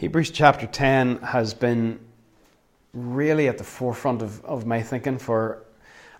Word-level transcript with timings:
Hebrews 0.00 0.30
chapter 0.30 0.66
10 0.66 1.18
has 1.18 1.52
been 1.52 2.00
really 2.94 3.48
at 3.48 3.58
the 3.58 3.64
forefront 3.64 4.22
of, 4.22 4.42
of 4.46 4.64
my 4.64 4.80
thinking 4.80 5.18
for 5.18 5.62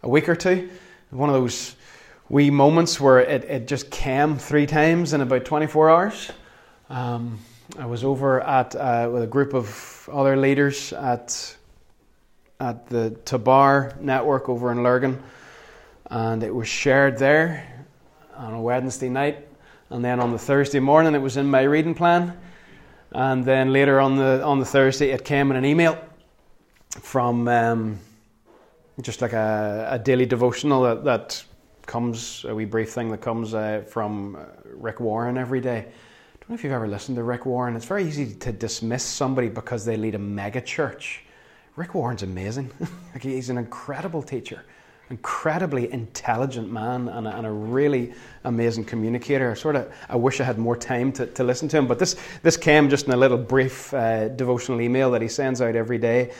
a 0.02 0.08
week 0.10 0.28
or 0.28 0.36
two. 0.36 0.68
One 1.08 1.30
of 1.30 1.34
those 1.34 1.76
wee 2.28 2.50
moments 2.50 3.00
where 3.00 3.20
it, 3.20 3.44
it 3.44 3.66
just 3.66 3.90
came 3.90 4.36
three 4.36 4.66
times 4.66 5.14
in 5.14 5.22
about 5.22 5.46
24 5.46 5.88
hours. 5.88 6.30
Um, 6.90 7.38
I 7.78 7.86
was 7.86 8.04
over 8.04 8.42
at 8.42 8.76
uh, 8.76 9.08
with 9.10 9.22
a 9.22 9.26
group 9.26 9.54
of 9.54 10.10
other 10.12 10.36
leaders 10.36 10.92
at 10.92 11.56
at 12.60 12.86
the 12.88 13.16
Tabar 13.24 13.96
network 13.98 14.50
over 14.50 14.70
in 14.72 14.82
Lurgan, 14.82 15.22
and 16.10 16.42
it 16.42 16.54
was 16.54 16.68
shared 16.68 17.16
there 17.16 17.86
on 18.36 18.52
a 18.52 18.60
Wednesday 18.60 19.08
night, 19.08 19.48
and 19.88 20.04
then 20.04 20.20
on 20.20 20.32
the 20.32 20.38
Thursday 20.38 20.80
morning 20.80 21.14
it 21.14 21.22
was 21.22 21.38
in 21.38 21.50
my 21.50 21.62
reading 21.62 21.94
plan. 21.94 22.36
And 23.12 23.44
then 23.44 23.72
later 23.72 24.00
on 24.00 24.16
the 24.16 24.42
on 24.44 24.60
the 24.60 24.64
Thursday, 24.64 25.10
it 25.10 25.24
came 25.24 25.50
in 25.50 25.56
an 25.56 25.64
email 25.64 25.98
from 26.90 27.48
um, 27.48 27.98
just 29.00 29.20
like 29.20 29.32
a, 29.32 29.88
a, 29.90 29.98
daily 29.98 30.26
devotional 30.26 30.82
that, 30.82 31.04
that 31.04 31.44
comes 31.86 32.44
a 32.48 32.54
wee 32.54 32.64
brief 32.64 32.90
thing 32.92 33.10
that 33.10 33.20
comes 33.20 33.54
uh, 33.54 33.82
from 33.88 34.36
uh, 34.36 34.40
Rick 34.74 35.00
Warren 35.00 35.38
every 35.38 35.60
day. 35.60 35.78
I 35.78 35.82
don't 36.40 36.50
know 36.50 36.54
if 36.54 36.64
you've 36.64 36.72
ever 36.72 36.88
listened 36.88 37.16
to 37.16 37.22
Rick 37.22 37.46
Warren. 37.46 37.76
It's 37.76 37.84
very 37.84 38.04
easy 38.04 38.34
to 38.34 38.52
dismiss 38.52 39.04
somebody 39.04 39.48
because 39.48 39.84
they 39.84 39.96
lead 39.96 40.14
a 40.14 40.18
mega 40.18 40.60
church. 40.60 41.24
Rick 41.76 41.94
Warren's 41.94 42.22
amazing. 42.22 42.70
like 43.12 43.22
he's 43.22 43.50
an 43.50 43.58
incredible 43.58 44.22
teacher 44.22 44.64
incredibly 45.10 45.92
intelligent 45.92 46.70
man 46.70 47.08
and 47.08 47.26
a, 47.26 47.36
and 47.36 47.46
a, 47.46 47.50
really 47.50 48.14
amazing 48.44 48.84
communicator. 48.84 49.54
Sort 49.56 49.76
of, 49.76 49.92
I 50.08 50.16
wish 50.16 50.40
I 50.40 50.44
had 50.44 50.56
more 50.56 50.76
time 50.76 51.12
to, 51.12 51.26
to 51.26 51.44
listen 51.44 51.68
to 51.68 51.78
him, 51.78 51.86
but 51.88 51.98
this 51.98 52.16
this 52.42 52.56
came 52.56 52.88
just 52.88 53.06
in 53.06 53.12
a 53.12 53.16
little 53.16 53.36
brief 53.36 53.92
uh, 53.92 54.28
devotional 54.28 54.80
email 54.80 55.10
that 55.10 55.20
he 55.20 55.28
sends 55.28 55.60
out 55.60 55.74
every 55.74 55.98
day. 55.98 56.32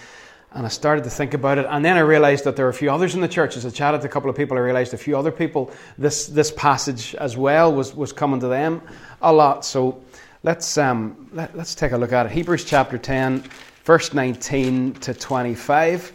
And 0.52 0.66
I 0.66 0.68
started 0.68 1.04
to 1.04 1.10
think 1.10 1.34
about 1.34 1.58
it, 1.58 1.66
and 1.68 1.84
then 1.84 1.96
I 1.96 2.00
realized 2.00 2.42
that 2.44 2.56
there 2.56 2.66
are 2.66 2.70
a 2.70 2.74
few 2.74 2.90
others 2.90 3.14
in 3.14 3.20
the 3.20 3.28
church. 3.28 3.56
As 3.56 3.64
I 3.64 3.70
chatted 3.70 4.00
to 4.00 4.08
a 4.08 4.10
couple 4.10 4.28
of 4.28 4.36
people, 4.36 4.56
I 4.56 4.60
realized 4.60 4.94
a 4.94 4.98
few 4.98 5.16
other 5.16 5.30
people. 5.30 5.70
This 5.96 6.26
this 6.26 6.50
passage 6.50 7.14
as 7.16 7.36
well 7.36 7.72
was 7.72 7.94
was 7.94 8.12
coming 8.12 8.40
to 8.40 8.48
them 8.48 8.82
a 9.22 9.32
lot. 9.32 9.64
So 9.64 10.02
let's 10.42 10.76
um, 10.78 11.28
let, 11.32 11.56
let's 11.56 11.74
take 11.74 11.92
a 11.92 11.96
look 11.96 12.12
at 12.12 12.26
it. 12.26 12.32
Hebrews 12.32 12.64
chapter 12.64 12.98
ten, 12.98 13.44
verse 13.84 14.12
nineteen 14.12 14.94
to 14.94 15.14
twenty 15.14 15.54
five, 15.54 16.12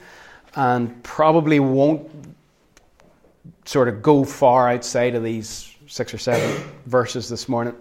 and 0.56 1.02
probably 1.03 1.62
won't 1.62 2.34
sort 3.66 3.88
of 3.88 4.02
go 4.02 4.24
far 4.24 4.70
outside 4.70 5.16
of 5.16 5.24
these 5.24 5.76
six 5.88 6.14
or 6.14 6.18
seven 6.18 6.64
verses 6.86 7.30
this 7.30 7.48
morning. 7.48 7.76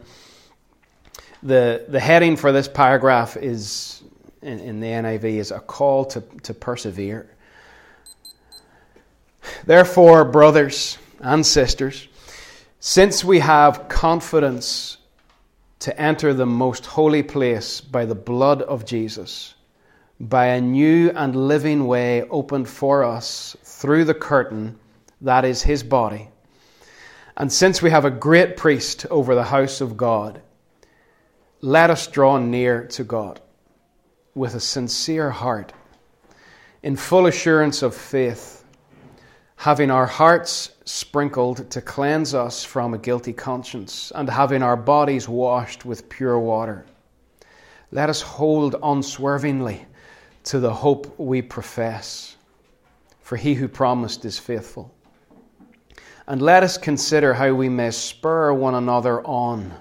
The, 1.43 1.85
the 1.89 2.01
heading 2.01 2.37
for 2.37 2.53
this 2.53 2.69
paragraph 2.69 3.37
is 3.37 4.03
in, 4.43 4.61
in 4.61 4.81
the 4.81 4.87
NIV 4.87 5.25
is 5.25 5.51
a 5.51 5.61
call 5.61 6.05
to, 6.07 6.23
to 6.43 6.55
persevere. 6.55 7.29
Therefore, 9.67 10.25
brothers 10.25 10.99
and 11.21 11.45
sisters, 11.45 12.09
since 12.81 13.25
we 13.25 13.41
have 13.41 13.89
confidence 13.89 14.99
to 15.81 15.99
enter 16.01 16.33
the 16.33 16.47
most 16.47 16.87
holy 16.87 17.23
place 17.23 17.81
by 17.81 18.05
the 18.05 18.15
blood 18.15 18.63
of 18.63 18.87
Jesus, 18.87 19.55
by 20.21 20.47
a 20.47 20.61
new 20.61 21.11
and 21.11 21.35
living 21.37 21.87
way 21.87 22.23
opened 22.25 22.69
for 22.69 23.05
us 23.05 23.57
through 23.63 24.05
the 24.05 24.15
curtain 24.15 24.79
that 25.25 25.45
is 25.45 25.63
his 25.63 25.83
body. 25.83 26.29
And 27.37 27.53
since 27.53 27.83
we 27.83 27.91
have 27.91 28.05
a 28.05 28.11
great 28.11 28.57
priest 28.57 29.07
over 29.11 29.35
the 29.35 29.45
house 29.45 29.81
of 29.81 29.97
God, 29.97 30.41
let 31.61 31.91
us 31.91 32.07
draw 32.07 32.39
near 32.39 32.87
to 32.89 33.05
God 33.05 33.41
with 34.35 34.55
a 34.55 34.61
sincere 34.61 35.31
heart, 35.31 35.73
in 36.83 36.95
full 36.95 37.27
assurance 37.27 37.83
of 37.83 37.95
faith, 37.95 38.65
having 39.57 39.91
our 39.91 40.07
hearts 40.07 40.71
sprinkled 40.85 41.71
to 41.71 41.81
cleanse 41.81 42.35
us 42.35 42.63
from 42.63 42.93
a 42.93 42.99
guilty 42.99 43.33
conscience, 43.33 44.13
and 44.15 44.29
having 44.29 44.63
our 44.63 44.77
bodies 44.77 45.29
washed 45.29 45.85
with 45.85 46.09
pure 46.09 46.39
water. 46.39 46.85
Let 47.91 48.11
us 48.11 48.21
hold 48.21 48.77
unswervingly 48.83 49.87
to 50.45 50.61
the 50.61 50.73
hope 50.73 51.19
we 51.19 51.41
profess, 51.41 52.37
for 53.23 53.37
he 53.37 53.55
who 53.55 53.69
promised 53.69 54.25
is 54.25 54.39
faithful. 54.39 54.95
And 56.27 56.41
let 56.41 56.63
us 56.63 56.79
consider 56.79 57.35
how 57.35 57.53
we 57.53 57.69
may 57.69 57.91
spur 57.91 58.53
one 58.53 58.75
another 58.75 59.23
on 59.27 59.75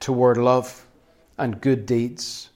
toward 0.00 0.36
love 0.36 0.86
and 1.38 1.60
good 1.60 1.86
deeds. 1.86 2.50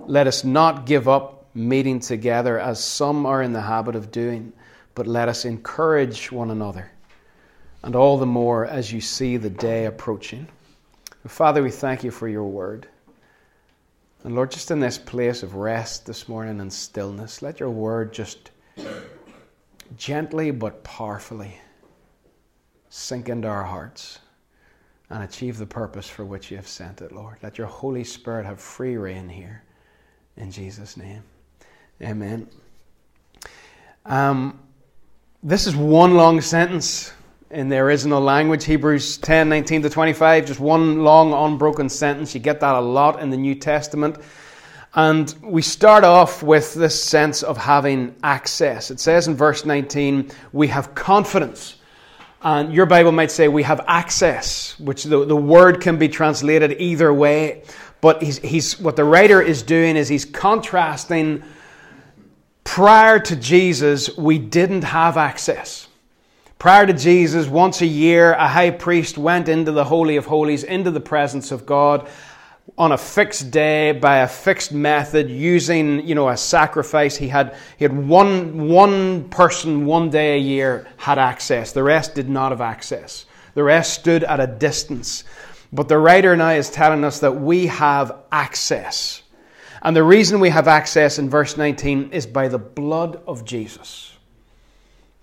Let 0.00 0.26
us 0.26 0.42
not 0.42 0.86
give 0.86 1.08
up 1.08 1.44
meeting 1.54 2.00
together 2.00 2.58
as 2.58 2.82
some 2.82 3.26
are 3.26 3.42
in 3.42 3.52
the 3.52 3.60
habit 3.60 3.94
of 3.94 4.10
doing, 4.10 4.54
but 4.94 5.06
let 5.06 5.28
us 5.28 5.44
encourage 5.44 6.32
one 6.32 6.50
another, 6.50 6.90
and 7.82 7.94
all 7.94 8.16
the 8.16 8.26
more 8.26 8.64
as 8.64 8.90
you 8.90 9.02
see 9.02 9.36
the 9.36 9.50
day 9.50 9.84
approaching. 9.84 10.48
Father, 11.26 11.62
we 11.62 11.70
thank 11.70 12.02
you 12.02 12.10
for 12.10 12.28
your 12.28 12.44
word. 12.44 12.88
And 14.24 14.34
Lord, 14.34 14.50
just 14.50 14.70
in 14.70 14.80
this 14.80 14.96
place 14.96 15.42
of 15.42 15.56
rest 15.56 16.06
this 16.06 16.28
morning 16.28 16.60
and 16.60 16.72
stillness, 16.72 17.42
let 17.42 17.60
your 17.60 17.70
word 17.70 18.14
just 18.14 18.50
gently 19.98 20.50
but 20.50 20.82
powerfully 20.82 21.60
sink 22.94 23.30
into 23.30 23.48
our 23.48 23.64
hearts 23.64 24.18
and 25.08 25.22
achieve 25.22 25.56
the 25.56 25.64
purpose 25.64 26.06
for 26.06 26.26
which 26.26 26.50
you 26.50 26.58
have 26.58 26.68
sent 26.68 27.00
it, 27.00 27.10
Lord. 27.10 27.38
Let 27.42 27.56
your 27.56 27.66
Holy 27.66 28.04
Spirit 28.04 28.44
have 28.44 28.60
free 28.60 28.98
reign 28.98 29.30
here. 29.30 29.62
In 30.36 30.50
Jesus' 30.50 30.98
name. 30.98 31.22
Amen. 32.02 32.46
Um, 34.04 34.60
this 35.42 35.66
is 35.66 35.74
one 35.74 36.16
long 36.16 36.42
sentence 36.42 37.14
in 37.50 37.70
the 37.70 37.78
original 37.78 38.20
language, 38.20 38.66
Hebrews 38.66 39.16
10 39.16 39.48
19 39.48 39.82
to 39.82 39.90
25, 39.90 40.44
just 40.44 40.60
one 40.60 41.02
long, 41.02 41.32
unbroken 41.32 41.88
sentence. 41.88 42.34
You 42.34 42.40
get 42.40 42.60
that 42.60 42.74
a 42.74 42.80
lot 42.80 43.22
in 43.22 43.30
the 43.30 43.38
New 43.38 43.54
Testament. 43.54 44.18
And 44.94 45.34
we 45.42 45.62
start 45.62 46.04
off 46.04 46.42
with 46.42 46.74
this 46.74 47.02
sense 47.02 47.42
of 47.42 47.56
having 47.56 48.14
access. 48.22 48.90
It 48.90 49.00
says 49.00 49.28
in 49.28 49.34
verse 49.34 49.64
19, 49.64 50.30
we 50.52 50.68
have 50.68 50.94
confidence 50.94 51.76
and 52.42 52.74
your 52.74 52.86
Bible 52.86 53.12
might 53.12 53.30
say 53.30 53.48
we 53.48 53.62
have 53.62 53.80
access, 53.86 54.78
which 54.80 55.04
the, 55.04 55.24
the 55.24 55.36
word 55.36 55.80
can 55.80 55.98
be 55.98 56.08
translated 56.08 56.80
either 56.80 57.12
way. 57.12 57.62
But 58.00 58.22
he's, 58.22 58.38
he's, 58.38 58.80
what 58.80 58.96
the 58.96 59.04
writer 59.04 59.40
is 59.40 59.62
doing 59.62 59.96
is 59.96 60.08
he's 60.08 60.24
contrasting 60.24 61.44
prior 62.64 63.18
to 63.20 63.36
Jesus, 63.36 64.16
we 64.16 64.38
didn't 64.38 64.82
have 64.82 65.16
access. 65.16 65.88
Prior 66.58 66.86
to 66.86 66.92
Jesus, 66.92 67.48
once 67.48 67.80
a 67.80 67.86
year, 67.86 68.32
a 68.32 68.48
high 68.48 68.70
priest 68.70 69.18
went 69.18 69.48
into 69.48 69.72
the 69.72 69.84
Holy 69.84 70.16
of 70.16 70.26
Holies, 70.26 70.62
into 70.62 70.90
the 70.90 71.00
presence 71.00 71.50
of 71.50 71.66
God, 71.66 72.08
on 72.78 72.92
a 72.92 72.98
fixed 72.98 73.50
day 73.50 73.92
by 73.92 74.18
a 74.18 74.28
fixed 74.28 74.72
method 74.72 75.28
using 75.28 76.06
you 76.06 76.14
know 76.14 76.28
a 76.28 76.36
sacrifice. 76.36 77.16
He 77.16 77.28
had 77.28 77.56
he 77.76 77.84
had 77.84 77.96
one 77.96 78.68
one 78.68 79.28
person 79.28 79.86
one 79.86 80.10
day 80.10 80.36
a 80.36 80.40
year 80.40 80.86
had 80.96 81.18
access. 81.18 81.72
The 81.72 81.82
rest 81.82 82.14
did 82.14 82.28
not 82.28 82.52
have 82.52 82.60
access. 82.60 83.26
The 83.54 83.62
rest 83.62 83.94
stood 83.94 84.24
at 84.24 84.40
a 84.40 84.46
distance. 84.46 85.24
But 85.72 85.88
the 85.88 85.98
writer 85.98 86.36
now 86.36 86.50
is 86.50 86.70
telling 86.70 87.02
us 87.02 87.20
that 87.20 87.32
we 87.32 87.66
have 87.66 88.12
access. 88.30 89.22
And 89.82 89.96
the 89.96 90.04
reason 90.04 90.38
we 90.38 90.50
have 90.50 90.68
access 90.68 91.18
in 91.18 91.30
verse 91.30 91.56
19 91.56 92.10
is 92.12 92.26
by 92.26 92.48
the 92.48 92.58
blood 92.58 93.20
of 93.26 93.44
Jesus 93.44 94.11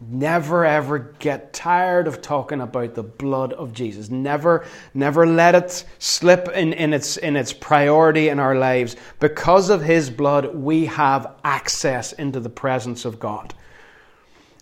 Never 0.02 0.66
ever 0.66 1.00
get 1.20 1.52
tired 1.52 2.08
of 2.08 2.22
talking 2.22 2.62
about 2.62 2.96
the 2.96 3.04
blood 3.04 3.52
of 3.52 3.74
Jesus. 3.74 4.10
Never, 4.10 4.66
never 4.94 5.28
let 5.28 5.56
it 5.56 5.84
slip 6.00 6.48
in, 6.50 6.72
in, 6.72 6.94
its, 6.94 7.18
in 7.18 7.36
its 7.36 7.52
priority 7.52 8.30
in 8.30 8.40
our 8.40 8.56
lives. 8.56 8.96
Because 9.20 9.70
of 9.70 9.82
His 9.82 10.10
blood, 10.10 10.56
we 10.56 10.86
have 10.86 11.36
access 11.44 12.14
into 12.14 12.40
the 12.40 12.50
presence 12.50 13.04
of 13.04 13.20
God. 13.20 13.54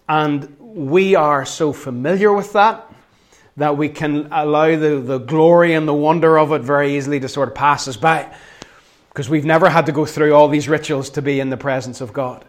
And 0.09 0.55
we 0.59 1.13
are 1.13 1.45
so 1.45 1.71
familiar 1.71 2.33
with 2.33 2.53
that 2.53 2.91
that 3.57 3.75
we 3.75 3.89
can 3.89 4.27
allow 4.31 4.75
the, 4.75 5.01
the 5.03 5.17
glory 5.17 5.73
and 5.73 5.87
the 5.87 5.93
wonder 5.93 6.37
of 6.37 6.51
it 6.51 6.61
very 6.61 6.95
easily 6.95 7.19
to 7.19 7.27
sort 7.27 7.49
of 7.49 7.55
pass 7.55 7.87
us 7.87 7.97
by. 7.97 8.33
Because 9.09 9.29
we've 9.29 9.45
never 9.45 9.67
had 9.69 9.87
to 9.87 9.91
go 9.91 10.05
through 10.05 10.33
all 10.33 10.47
these 10.47 10.69
rituals 10.69 11.09
to 11.11 11.23
be 11.23 11.39
in 11.39 11.49
the 11.49 11.57
presence 11.57 11.99
of 11.99 12.13
God. 12.13 12.45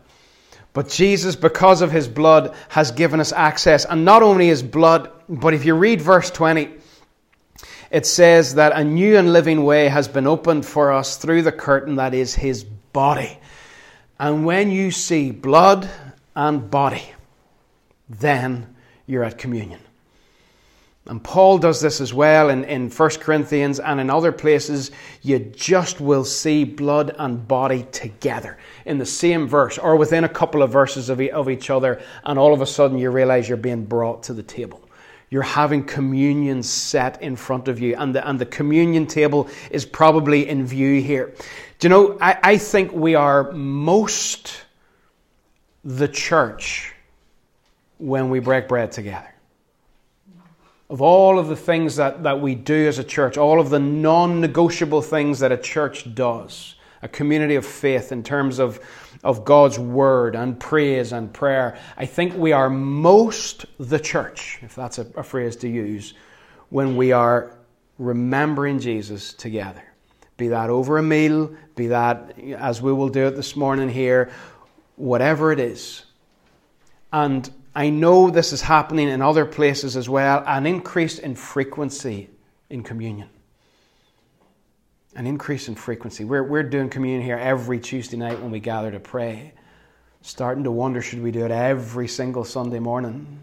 But 0.79 0.91
Jesus, 0.91 1.35
because 1.35 1.83
of 1.83 1.91
his 1.91 2.07
blood, 2.07 2.55
has 2.69 2.93
given 2.93 3.19
us 3.19 3.33
access. 3.33 3.85
And 3.85 4.05
not 4.05 4.23
only 4.23 4.47
his 4.47 4.63
blood, 4.63 5.11
but 5.29 5.53
if 5.53 5.65
you 5.65 5.75
read 5.75 6.01
verse 6.01 6.31
20, 6.31 6.73
it 7.91 8.07
says 8.07 8.55
that 8.55 8.71
a 8.71 8.85
new 8.85 9.17
and 9.17 9.33
living 9.33 9.65
way 9.65 9.89
has 9.89 10.07
been 10.07 10.29
opened 10.29 10.65
for 10.65 10.93
us 10.93 11.17
through 11.17 11.43
the 11.43 11.51
curtain 11.51 11.97
that 11.97 12.15
is 12.15 12.33
his 12.33 12.63
body. 12.63 13.41
And 14.21 14.47
when 14.47 14.71
you 14.71 14.93
see 14.93 15.33
blood 15.33 15.91
and 16.37 16.71
body, 16.71 17.11
then 18.09 18.77
you're 19.05 19.25
at 19.25 19.37
communion. 19.37 19.81
And 21.09 21.25
Paul 21.25 21.57
does 21.57 21.81
this 21.81 22.03
as 22.03 22.13
well 22.13 22.51
in, 22.51 22.65
in 22.65 22.91
1 22.91 23.11
Corinthians 23.21 23.81
and 23.81 23.99
in 23.99 24.11
other 24.11 24.31
places. 24.31 24.91
You 25.23 25.39
just 25.39 26.03
will 26.03 26.25
see 26.25 26.65
blood 26.65 27.17
and 27.19 27.49
body 27.49 27.87
together 27.93 28.59
in 28.85 28.99
the 28.99 29.07
same 29.07 29.49
verse 29.49 29.79
or 29.79 29.97
within 29.97 30.25
a 30.25 30.29
couple 30.29 30.63
of 30.63 30.71
verses 30.71 31.09
of, 31.09 31.19
of 31.21 31.49
each 31.49 31.71
other, 31.71 32.03
and 32.25 32.39
all 32.39 32.53
of 32.53 32.61
a 32.61 32.67
sudden 32.67 32.99
you 32.99 33.11
realize 33.11 33.49
you're 33.49 33.57
being 33.57 33.87
brought 33.87 34.25
to 34.25 34.35
the 34.35 34.43
table. 34.43 34.83
You're 35.31 35.43
having 35.43 35.85
communion 35.85 36.63
set 36.63 37.23
in 37.23 37.37
front 37.37 37.69
of 37.69 37.81
you, 37.81 37.97
and 37.97 38.15
the, 38.15 38.29
and 38.29 38.39
the 38.39 38.47
communion 38.47 39.07
table 39.07 39.49
is 39.71 39.87
probably 39.87 40.47
in 40.47 40.67
view 40.67 41.01
here. 41.01 41.35
Do 41.79 41.87
you 41.87 41.91
know, 41.91 42.19
I, 42.21 42.39
I 42.43 42.59
think 42.59 42.93
we 42.93 43.15
are 43.15 43.51
most 43.53 44.63
the 45.85 46.09
church 46.09 46.95
when 47.97 48.29
we 48.29 48.41
break 48.41 48.69
bread 48.69 48.93
together 48.93 49.29
of 50.91 51.03
all 51.03 51.39
of 51.39 51.49
the 51.49 51.57
things 51.57 51.97
that, 51.97 52.23
that 52.23 52.41
we 52.41 52.55
do 52.55 52.89
as 52.89 52.99
a 52.99 53.05
church, 53.05 53.37
all 53.37 53.61
of 53.61 53.71
the 53.71 53.79
non 53.79 54.41
negotiable 54.41 55.03
things 55.03 55.39
that 55.41 55.53
a 55.53 55.57
church 55.57 56.15
does, 56.15 56.77
a 57.03 57.09
community 57.09 57.57
of 57.57 57.67
faith 57.67 58.11
in 58.11 58.23
terms 58.23 58.59
of, 58.59 58.81
of 59.23 59.45
God's 59.45 59.79
word 59.79 60.35
and 60.35 60.59
praise 60.59 61.13
and 61.13 61.33
prayer, 61.33 61.79
I 61.97 62.07
think 62.07 62.35
we 62.35 62.53
are 62.53 62.71
most 62.71 63.67
the 63.79 64.01
church, 64.01 64.59
if 64.63 64.75
that's 64.75 64.99
a, 64.99 65.07
a 65.17 65.23
phrase 65.23 65.57
to 65.57 65.69
use, 65.69 66.15
when 66.71 66.97
we 66.97 67.13
are 67.13 67.59
remembering 67.99 68.79
Jesus 68.79 69.35
together. 69.35 69.83
Be 70.39 70.49
that 70.49 70.71
over 70.71 70.99
a 70.99 71.03
meal, 71.03 71.55
be 71.75 71.89
that 71.89 72.39
as 72.57 72.81
we 72.81 72.93
will 72.93 73.09
do 73.09 73.27
it 73.27 73.33
this 73.33 73.57
morning 73.57 73.89
here, 73.89 74.31
whatever 74.97 75.53
it 75.53 75.61
is. 75.61 76.05
And 77.13 77.51
I 77.75 77.91
know 77.91 78.31
this 78.31 78.53
is 78.53 78.63
happening 78.63 79.09
in 79.09 79.23
other 79.23 79.47
places 79.47 79.97
as 79.97 80.09
well 80.09 80.43
an 80.47 80.67
increase 80.67 81.19
in 81.19 81.35
frequency 81.37 82.29
in 82.71 82.83
communion. 82.83 83.29
An 85.15 85.27
increase 85.27 85.69
in 85.69 85.75
frequency. 85.75 86.25
We're, 86.25 86.43
we're 86.43 86.63
doing 86.63 86.91
communion 86.91 87.23
here 87.23 87.39
every 87.39 87.81
Tuesday 87.81 88.17
night 88.17 88.41
when 88.41 88.51
we 88.51 88.61
gather 88.61 88.91
to 88.91 89.01
pray. 89.01 89.53
Starting 90.21 90.65
to 90.65 90.71
wonder 90.71 91.01
should 91.01 91.23
we 91.23 91.31
do 91.31 91.45
it 91.45 91.51
every 91.51 92.09
single 92.09 92.45
Sunday 92.45 92.79
morning? 92.79 93.43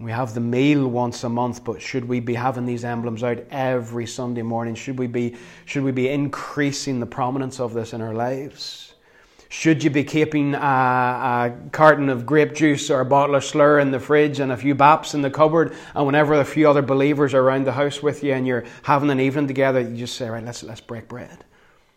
We 0.00 0.10
have 0.12 0.32
the 0.32 0.40
meal 0.40 0.88
once 0.88 1.24
a 1.24 1.28
month, 1.28 1.62
but 1.62 1.82
should 1.82 2.06
we 2.06 2.20
be 2.20 2.34
having 2.34 2.64
these 2.64 2.84
emblems 2.84 3.22
out 3.22 3.44
every 3.50 4.06
Sunday 4.06 4.40
morning? 4.40 4.74
Should 4.74 4.98
we 4.98 5.06
be, 5.06 5.36
should 5.66 5.82
we 5.82 5.92
be 5.92 6.08
increasing 6.08 7.00
the 7.00 7.06
prominence 7.06 7.60
of 7.60 7.74
this 7.74 7.92
in 7.92 8.00
our 8.00 8.14
lives? 8.14 8.94
Should 9.52 9.82
you 9.82 9.90
be 9.90 10.04
keeping 10.04 10.54
a, 10.54 10.58
a, 10.58 11.52
carton 11.72 12.08
of 12.08 12.24
grape 12.24 12.54
juice 12.54 12.88
or 12.88 13.00
a 13.00 13.04
bottle 13.04 13.34
of 13.34 13.42
Shloer 13.42 13.82
in 13.82 13.90
the 13.90 13.98
fridge 13.98 14.38
and 14.38 14.52
a 14.52 14.56
few 14.56 14.76
baps 14.76 15.12
in 15.12 15.22
the 15.22 15.30
cupboard, 15.30 15.74
and 15.92 16.06
whenever 16.06 16.34
a 16.34 16.44
few 16.44 16.70
other 16.70 16.82
believers 16.82 17.34
are 17.34 17.42
around 17.42 17.64
the 17.64 17.72
house 17.72 18.00
with 18.00 18.22
you 18.22 18.32
and 18.32 18.46
you're 18.46 18.64
having 18.84 19.10
an 19.10 19.18
evening 19.18 19.48
together, 19.48 19.80
you 19.80 19.96
just 19.96 20.14
say, 20.14 20.28
right, 20.30 20.44
let's, 20.44 20.62
let's 20.62 20.80
break 20.80 21.08
bread. 21.08 21.44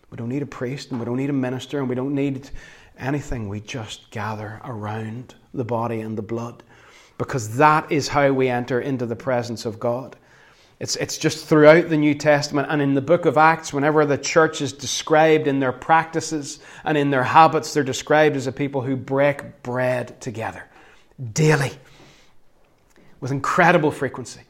We 0.09 0.17
don't 0.17 0.29
need 0.29 0.41
a 0.41 0.47
priest 0.47 0.89
and 0.89 0.99
we 0.99 1.05
don't 1.05 1.17
need 1.17 1.29
a 1.29 1.33
minister 1.33 1.77
and 1.77 1.87
we 1.87 1.93
don't 1.93 2.15
need 2.15 2.49
anything. 2.97 3.47
We 3.47 3.59
just 3.59 4.09
gather 4.09 4.59
around 4.63 5.35
the 5.53 5.63
body 5.63 6.01
and 6.01 6.17
the 6.17 6.23
blood 6.23 6.63
because 7.19 7.57
that 7.57 7.91
is 7.91 8.07
how 8.07 8.31
we 8.31 8.49
enter 8.49 8.81
into 8.81 9.05
the 9.05 9.15
presence 9.15 9.65
of 9.65 9.79
God. 9.79 10.15
It's, 10.83 10.97
it's 10.97 11.17
just 11.17 11.45
throughout 11.45 11.87
the 11.87 11.95
New 11.95 12.13
Testament 12.13 12.67
and 12.69 12.81
in 12.81 12.93
the 12.93 13.01
book 13.01 13.23
of 13.23 13.37
Acts, 13.37 13.71
whenever 13.71 14.05
the 14.05 14.17
church 14.17 14.61
is 14.61 14.73
described 14.73 15.47
in 15.47 15.61
their 15.61 15.71
practices 15.71 16.59
and 16.83 16.97
in 16.97 17.09
their 17.09 17.23
habits, 17.23 17.73
they're 17.73 17.85
described 17.85 18.35
as 18.35 18.47
a 18.47 18.51
people 18.51 18.81
who 18.81 18.97
break 18.97 19.63
bread 19.63 20.19
together 20.19 20.61
daily 21.31 21.71
with 23.21 23.31
incredible 23.31 23.91
frequency. 23.91 24.41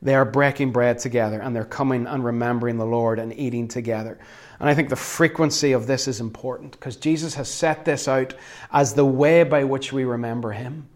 They 0.00 0.14
are 0.14 0.24
breaking 0.24 0.72
bread 0.72 0.98
together 0.98 1.38
and 1.38 1.54
they're 1.54 1.66
coming 1.66 2.06
and 2.06 2.24
remembering 2.24 2.78
the 2.78 2.86
Lord 2.86 3.18
and 3.18 3.38
eating 3.38 3.68
together. 3.68 4.18
And 4.60 4.70
I 4.70 4.74
think 4.74 4.88
the 4.88 4.96
frequency 4.96 5.72
of 5.72 5.86
this 5.86 6.08
is 6.08 6.20
important 6.20 6.72
because 6.72 6.96
Jesus 6.96 7.34
has 7.34 7.50
set 7.50 7.84
this 7.84 8.08
out 8.08 8.32
as 8.72 8.94
the 8.94 9.04
way 9.04 9.44
by 9.44 9.64
which 9.64 9.92
we 9.92 10.04
remember 10.04 10.52
Him 10.52 10.88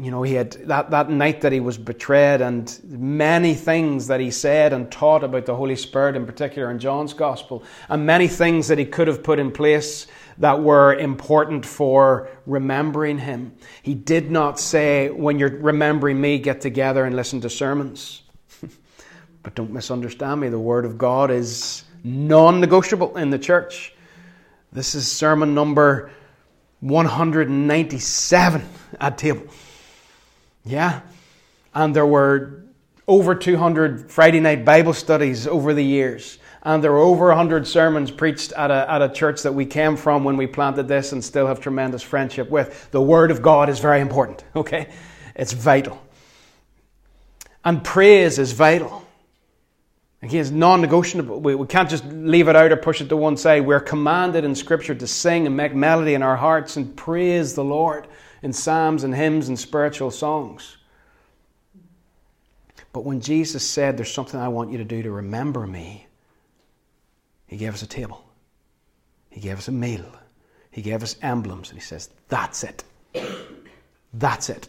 you 0.00 0.12
know, 0.12 0.22
he 0.22 0.34
had 0.34 0.52
that, 0.68 0.90
that 0.90 1.10
night 1.10 1.40
that 1.40 1.50
he 1.50 1.58
was 1.58 1.76
betrayed 1.76 2.40
and 2.40 2.78
many 2.84 3.54
things 3.54 4.06
that 4.06 4.20
he 4.20 4.30
said 4.30 4.72
and 4.72 4.92
taught 4.92 5.24
about 5.24 5.44
the 5.44 5.56
Holy 5.56 5.74
Spirit, 5.74 6.14
in 6.14 6.24
particular 6.24 6.70
in 6.70 6.78
John's 6.78 7.12
Gospel, 7.12 7.64
and 7.88 8.06
many 8.06 8.28
things 8.28 8.68
that 8.68 8.78
he 8.78 8.84
could 8.84 9.08
have 9.08 9.24
put 9.24 9.40
in 9.40 9.50
place 9.50 10.06
that 10.38 10.62
were 10.62 10.94
important 10.94 11.66
for 11.66 12.28
remembering 12.46 13.18
him. 13.18 13.52
He 13.82 13.94
did 13.94 14.30
not 14.30 14.60
say, 14.60 15.10
when 15.10 15.40
you're 15.40 15.56
remembering 15.56 16.20
me, 16.20 16.38
get 16.38 16.60
together 16.60 17.04
and 17.04 17.16
listen 17.16 17.40
to 17.40 17.50
sermons. 17.50 18.22
but 19.42 19.56
don't 19.56 19.72
misunderstand 19.72 20.40
me, 20.40 20.48
the 20.48 20.60
Word 20.60 20.84
of 20.84 20.96
God 20.96 21.32
is 21.32 21.82
non 22.04 22.60
negotiable 22.60 23.16
in 23.16 23.30
the 23.30 23.38
church. 23.38 23.94
This 24.70 24.94
is 24.94 25.10
sermon 25.10 25.54
number 25.54 26.12
197 26.80 28.62
at 29.00 29.18
table. 29.18 29.42
Yeah. 30.68 31.00
And 31.74 31.96
there 31.96 32.06
were 32.06 32.62
over 33.06 33.34
200 33.34 34.10
Friday 34.10 34.38
night 34.38 34.64
Bible 34.64 34.92
studies 34.92 35.46
over 35.46 35.72
the 35.72 35.84
years. 35.84 36.38
And 36.62 36.84
there 36.84 36.92
were 36.92 36.98
over 36.98 37.28
100 37.28 37.66
sermons 37.66 38.10
preached 38.10 38.52
at 38.52 38.70
a, 38.70 38.90
at 38.90 39.00
a 39.00 39.08
church 39.08 39.42
that 39.42 39.54
we 39.54 39.64
came 39.64 39.96
from 39.96 40.24
when 40.24 40.36
we 40.36 40.46
planted 40.46 40.86
this 40.86 41.12
and 41.12 41.24
still 41.24 41.46
have 41.46 41.60
tremendous 41.60 42.02
friendship 42.02 42.50
with. 42.50 42.90
The 42.90 43.00
Word 43.00 43.30
of 43.30 43.40
God 43.40 43.70
is 43.70 43.78
very 43.78 44.00
important, 44.00 44.44
okay? 44.56 44.88
It's 45.34 45.52
vital. 45.52 46.02
And 47.64 47.82
praise 47.82 48.38
is 48.38 48.52
vital. 48.52 49.06
Again, 50.20 50.40
it's 50.40 50.50
non 50.50 50.80
negotiable. 50.80 51.40
We, 51.40 51.54
we 51.54 51.66
can't 51.66 51.88
just 51.88 52.04
leave 52.04 52.48
it 52.48 52.56
out 52.56 52.72
or 52.72 52.76
push 52.76 53.00
it 53.00 53.08
to 53.08 53.16
one 53.16 53.36
side. 53.36 53.64
We're 53.64 53.80
commanded 53.80 54.44
in 54.44 54.54
Scripture 54.54 54.94
to 54.96 55.06
sing 55.06 55.46
and 55.46 55.56
make 55.56 55.74
melody 55.74 56.14
in 56.14 56.22
our 56.22 56.36
hearts 56.36 56.76
and 56.76 56.94
praise 56.96 57.54
the 57.54 57.64
Lord 57.64 58.08
in 58.42 58.52
psalms 58.52 59.04
and 59.04 59.14
hymns 59.14 59.48
and 59.48 59.58
spiritual 59.58 60.10
songs. 60.10 60.76
But 62.92 63.04
when 63.04 63.20
Jesus 63.20 63.68
said, 63.68 63.96
There's 63.96 64.12
something 64.12 64.40
I 64.40 64.48
want 64.48 64.72
you 64.72 64.78
to 64.78 64.84
do 64.84 65.02
to 65.02 65.10
remember 65.10 65.66
me, 65.66 66.06
He 67.46 67.56
gave 67.56 67.74
us 67.74 67.82
a 67.82 67.86
table, 67.86 68.24
He 69.30 69.40
gave 69.40 69.58
us 69.58 69.68
a 69.68 69.72
meal, 69.72 70.06
He 70.70 70.82
gave 70.82 71.02
us 71.02 71.16
emblems, 71.22 71.70
and 71.70 71.78
He 71.78 71.84
says, 71.84 72.10
That's 72.28 72.64
it. 72.64 72.84
That's 74.14 74.48
it. 74.48 74.68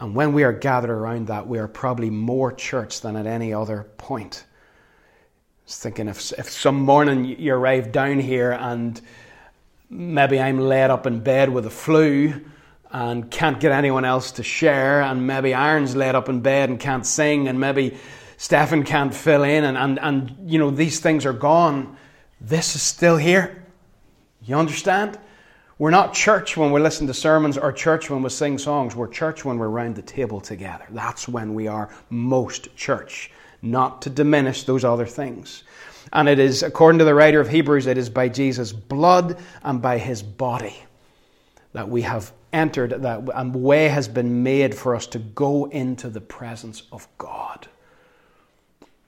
And 0.00 0.14
when 0.14 0.32
we 0.32 0.44
are 0.44 0.52
gathered 0.52 0.90
around 0.90 1.28
that, 1.28 1.46
we 1.46 1.58
are 1.58 1.68
probably 1.68 2.10
more 2.10 2.52
church 2.52 3.00
than 3.00 3.16
at 3.16 3.26
any 3.26 3.54
other 3.54 3.86
point. 3.96 4.44
I 4.46 5.66
was 5.66 5.78
thinking 5.78 6.08
if, 6.08 6.32
if 6.32 6.50
some 6.50 6.76
morning 6.76 7.24
you 7.24 7.54
arrive 7.54 7.90
down 7.90 8.18
here 8.18 8.52
and 8.52 9.00
maybe 9.88 10.38
I'm 10.38 10.58
laid 10.58 10.90
up 10.90 11.06
in 11.06 11.20
bed 11.20 11.48
with 11.48 11.64
a 11.64 11.70
flu 11.70 12.34
and 12.94 13.28
can't 13.28 13.58
get 13.58 13.72
anyone 13.72 14.04
else 14.04 14.30
to 14.30 14.44
share, 14.44 15.02
and 15.02 15.26
maybe 15.26 15.52
Aaron's 15.52 15.96
laid 15.96 16.14
up 16.14 16.28
in 16.28 16.40
bed 16.40 16.70
and 16.70 16.78
can't 16.78 17.04
sing, 17.04 17.48
and 17.48 17.58
maybe 17.58 17.96
Stefan 18.36 18.84
can't 18.84 19.12
fill 19.12 19.42
in, 19.42 19.64
and, 19.64 19.76
and, 19.76 19.98
and 19.98 20.36
you 20.48 20.60
know, 20.60 20.70
these 20.70 21.00
things 21.00 21.26
are 21.26 21.32
gone. 21.32 21.96
This 22.40 22.76
is 22.76 22.82
still 22.82 23.16
here. 23.16 23.64
You 24.44 24.54
understand? 24.54 25.18
We're 25.76 25.90
not 25.90 26.14
church 26.14 26.56
when 26.56 26.70
we 26.70 26.80
listen 26.80 27.08
to 27.08 27.14
sermons 27.14 27.58
or 27.58 27.72
church 27.72 28.10
when 28.10 28.22
we 28.22 28.30
sing 28.30 28.58
songs. 28.58 28.94
We're 28.94 29.08
church 29.08 29.44
when 29.44 29.58
we're 29.58 29.68
around 29.68 29.96
the 29.96 30.02
table 30.02 30.40
together. 30.40 30.86
That's 30.90 31.26
when 31.26 31.52
we 31.52 31.66
are 31.66 31.90
most 32.10 32.76
church, 32.76 33.32
not 33.60 34.02
to 34.02 34.10
diminish 34.10 34.62
those 34.62 34.84
other 34.84 35.06
things. 35.06 35.64
And 36.12 36.28
it 36.28 36.38
is, 36.38 36.62
according 36.62 37.00
to 37.00 37.04
the 37.04 37.14
writer 37.14 37.40
of 37.40 37.48
Hebrews, 37.48 37.88
it 37.88 37.98
is 37.98 38.08
by 38.08 38.28
Jesus' 38.28 38.72
blood 38.72 39.36
and 39.64 39.82
by 39.82 39.98
his 39.98 40.22
body 40.22 40.76
that 41.72 41.88
we 41.88 42.02
have 42.02 42.32
entered, 42.54 43.02
that 43.02 43.28
a 43.28 43.40
um, 43.40 43.52
way 43.52 43.88
has 43.88 44.08
been 44.08 44.42
made 44.42 44.74
for 44.74 44.94
us 44.94 45.06
to 45.08 45.18
go 45.18 45.66
into 45.66 46.08
the 46.08 46.20
presence 46.20 46.84
of 46.92 47.06
God. 47.18 47.66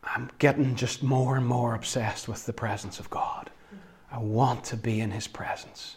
I'm 0.02 0.30
getting 0.38 0.74
just 0.74 1.02
more 1.02 1.36
and 1.36 1.46
more 1.46 1.74
obsessed 1.74 2.28
with 2.28 2.44
the 2.44 2.52
presence 2.52 2.98
of 2.98 3.08
God. 3.08 3.50
I 4.10 4.18
want 4.18 4.64
to 4.64 4.76
be 4.76 5.00
in 5.00 5.10
His 5.10 5.28
presence. 5.28 5.96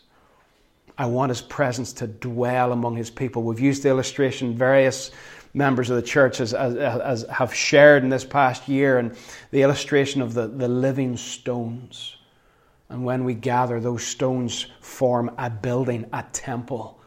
I 0.97 1.07
want 1.07 1.29
His 1.29 1.41
presence 1.41 1.91
to 1.93 2.07
dwell 2.07 2.71
among 2.71 2.95
His 2.95 3.09
people. 3.09 3.43
We've 3.43 3.59
used 3.59 3.83
the 3.83 3.89
illustration, 3.89 4.55
various 4.55 5.11
members 5.53 5.89
of 5.89 5.95
the 5.95 6.01
church 6.01 6.39
as, 6.41 6.53
as, 6.53 6.75
as 6.75 7.23
have 7.29 7.53
shared 7.53 8.03
in 8.03 8.09
this 8.09 8.25
past 8.25 8.67
year, 8.67 8.99
and 8.99 9.15
the 9.51 9.63
illustration 9.63 10.21
of 10.21 10.33
the, 10.33 10.47
the 10.47 10.67
living 10.67 11.17
stones. 11.17 12.15
And 12.89 13.03
when 13.03 13.23
we 13.23 13.33
gather, 13.33 13.79
those 13.79 14.03
stones 14.03 14.67
form 14.81 15.31
a 15.37 15.49
building, 15.49 16.05
a 16.13 16.23
temple 16.31 16.98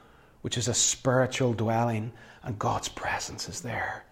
which 0.43 0.59
is 0.59 0.69
a 0.69 0.75
spiritual 0.75 1.55
dwelling, 1.55 2.13
and 2.43 2.59
God's 2.59 2.89
presence 2.89 3.49
is 3.49 3.63
there. 3.63 4.05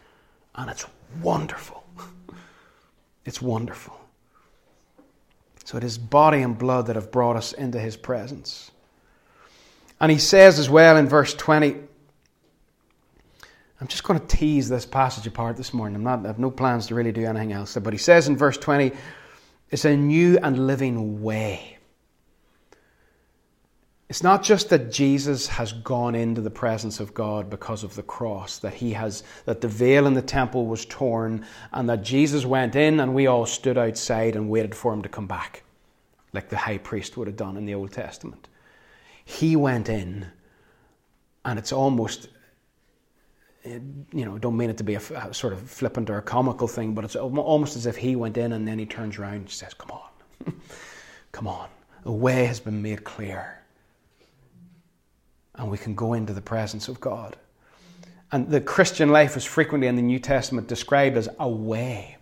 And 0.55 0.71
it's 0.71 0.87
wonderful. 1.23 1.85
It's 3.27 3.43
wonderful. 3.43 4.01
So 5.65 5.77
it 5.77 5.85
is 5.85 5.99
body 5.99 6.41
and 6.41 6.59
blood 6.59 6.87
that 6.87 6.97
have 6.97 7.13
brought 7.13 7.37
us 7.37 7.53
into 7.53 7.79
his 7.79 7.97
presence. 7.97 8.71
And 10.01 10.11
he 10.11 10.19
says 10.19 10.59
as 10.59 10.71
well 10.71 10.97
in 10.97 11.07
verse 11.07 11.35
20, 11.35 11.77
I'm 13.81 13.87
just 13.87 14.05
going 14.05 14.19
to 14.19 14.27
tease 14.27 14.69
this 14.69 14.85
passage 14.85 15.27
apart 15.27 15.57
this 15.57 15.73
morning. 15.73 15.97
I'm 15.97 16.03
not, 16.03 16.25
I 16.25 16.29
have 16.29 16.39
no 16.39 16.51
plans 16.51 16.87
to 16.89 16.95
really 16.95 17.13
do 17.13 17.25
anything 17.25 17.53
else. 17.53 17.77
But 17.77 17.93
he 17.93 17.99
says 17.99 18.27
in 18.27 18.37
verse 18.37 18.57
20, 18.57 18.93
it's 19.71 19.85
a 19.85 19.97
new 19.97 20.39
and 20.39 20.67
living 20.67 21.23
way. 21.23 21.79
It's 24.11 24.25
not 24.25 24.43
just 24.43 24.71
that 24.71 24.91
Jesus 24.91 25.47
has 25.47 25.73
gone 25.73 26.17
into 26.17 26.41
the 26.41 26.51
presence 26.51 26.99
of 26.99 27.15
God 27.15 27.49
because 27.49 27.85
of 27.85 27.95
the 27.95 28.03
cross, 28.03 28.59
that 28.59 28.75
he 28.75 28.93
has 28.95 29.23
that 29.45 29.61
the 29.61 29.69
veil 29.69 30.09
in 30.09 30.15
the 30.15 30.21
temple 30.21 30.67
was 30.67 30.85
torn 30.85 31.47
and 31.73 31.89
that 31.89 32.03
Jesus 32.03 32.45
went 32.45 32.75
in 32.75 32.99
and 32.99 33.15
we 33.15 33.29
all 33.29 33.47
stood 33.47 33.79
outside 33.79 34.35
and 34.35 34.51
waited 34.51 34.75
for 34.75 34.93
him 34.93 35.03
to 35.03 35.09
come 35.09 35.29
back, 35.29 35.63
like 36.33 36.49
the 36.49 36.57
high 36.57 36.79
priest 36.79 37.17
would 37.17 37.29
have 37.29 37.37
done 37.37 37.57
in 37.57 37.67
the 37.67 37.75
Old 37.75 37.93
Testament. 37.93 38.49
He 39.25 39.55
went 39.55 39.89
in 39.89 40.27
and 41.45 41.57
it's 41.57 41.73
almost 41.73 42.31
you 43.65 44.25
know, 44.25 44.39
don't 44.39 44.57
mean 44.57 44.71
it 44.71 44.79
to 44.79 44.85
be 44.85 44.97
a, 44.97 45.33
sort 45.33 45.53
of 45.53 45.61
flippant 45.71 46.11
or 46.11 46.19
a 46.19 46.23
comical 46.23 46.67
thing, 46.67 46.95
but 46.95 47.05
it's 47.05 47.15
almost 47.15 47.77
as 47.77 47.87
if 47.87 47.97
he 47.97 48.17
went 48.17 48.37
in 48.37 48.55
and 48.55 48.67
then 48.67 48.81
he 48.81 48.87
turns 48.87 49.19
around 49.19 49.35
and 49.35 49.51
says, 49.51 49.73
Come 49.73 49.93
on, 49.93 50.55
come 51.33 51.47
on. 51.47 51.69
A 52.07 52.13
way 52.13 52.47
has 52.47 52.59
been 52.59 52.83
made 52.83 53.05
clear 53.05 53.60
and 55.61 55.71
we 55.71 55.77
can 55.77 55.95
go 55.95 56.15
into 56.15 56.33
the 56.33 56.41
presence 56.41 56.89
of 56.89 57.01
God. 57.01 57.37
And 58.33 58.49
the 58.49 58.63
Christian 58.63 59.11
life 59.11 59.37
is 59.37 59.45
frequently 59.45 59.89
in 59.89 59.97
the 59.97 60.03
New 60.03 60.19
Testament 60.19 60.69
described 60.69 61.19
as 61.19 61.29
a 61.39 61.49
way. 61.49 62.17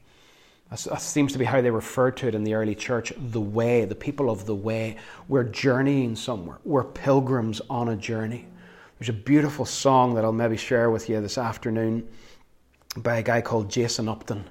That 0.71 1.01
seems 1.01 1.33
to 1.33 1.39
be 1.39 1.45
how 1.45 1.61
they 1.61 1.71
referred 1.71 2.17
to 2.19 2.27
it 2.27 2.35
in 2.35 2.43
the 2.43 2.55
early 2.55 2.75
church 2.75 3.13
the 3.17 3.41
way, 3.41 3.85
the 3.85 3.95
people 3.95 4.29
of 4.29 4.45
the 4.45 4.57
way. 4.57 4.97
We're 5.29 5.45
journeying 5.45 6.17
somewhere, 6.17 6.59
we're 6.65 6.85
pilgrims 6.85 7.63
on 7.71 7.89
a 7.89 7.97
journey. 7.97 8.47
There's 8.99 9.09
a 9.09 9.13
beautiful 9.13 9.65
song 9.65 10.15
that 10.17 10.25
I'll 10.25 10.33
maybe 10.33 10.57
share 10.57 10.91
with 10.91 11.09
you 11.09 11.21
this 11.21 11.39
afternoon 11.39 12.09
by 12.97 13.19
a 13.19 13.23
guy 13.23 13.41
called 13.41 13.71
Jason 13.71 14.09
Upton. 14.09 14.51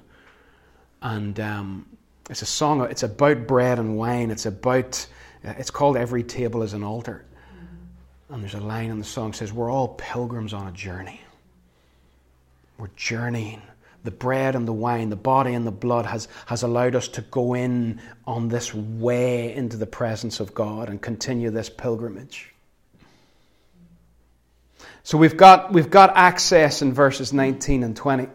And 1.02 1.38
um, 1.38 1.86
it's 2.30 2.40
a 2.40 2.46
song, 2.46 2.80
it's 2.90 3.02
about 3.02 3.46
bread 3.46 3.78
and 3.78 3.98
wine. 3.98 4.30
It's 4.30 4.46
about, 4.46 5.06
it's 5.44 5.70
called 5.70 5.98
Every 5.98 6.22
Table 6.22 6.62
is 6.62 6.72
an 6.72 6.82
Altar. 6.82 7.26
And 8.30 8.42
there's 8.42 8.54
a 8.54 8.60
line 8.60 8.90
in 8.90 8.98
the 8.98 9.04
song 9.04 9.32
says, 9.32 9.52
We're 9.52 9.70
all 9.70 9.88
pilgrims 9.88 10.52
on 10.52 10.66
a 10.66 10.72
journey. 10.72 11.20
We're 12.76 12.90
journeying. 12.96 13.62
The 14.04 14.10
bread 14.12 14.54
and 14.54 14.66
the 14.66 14.72
wine, 14.72 15.10
the 15.10 15.16
body 15.16 15.54
and 15.54 15.66
the 15.66 15.72
blood 15.72 16.06
has, 16.06 16.28
has 16.46 16.62
allowed 16.62 16.94
us 16.94 17.08
to 17.08 17.20
go 17.20 17.54
in 17.54 18.00
on 18.26 18.48
this 18.48 18.72
way 18.72 19.54
into 19.54 19.76
the 19.76 19.86
presence 19.86 20.40
of 20.40 20.54
God 20.54 20.88
and 20.88 21.02
continue 21.02 21.50
this 21.50 21.68
pilgrimage. 21.68 22.54
So 25.02 25.18
we've 25.18 25.36
got, 25.36 25.72
we've 25.72 25.90
got 25.90 26.16
access 26.16 26.80
in 26.80 26.92
verses 26.92 27.32
19 27.32 27.82
and 27.82 27.96
20. 27.96 28.28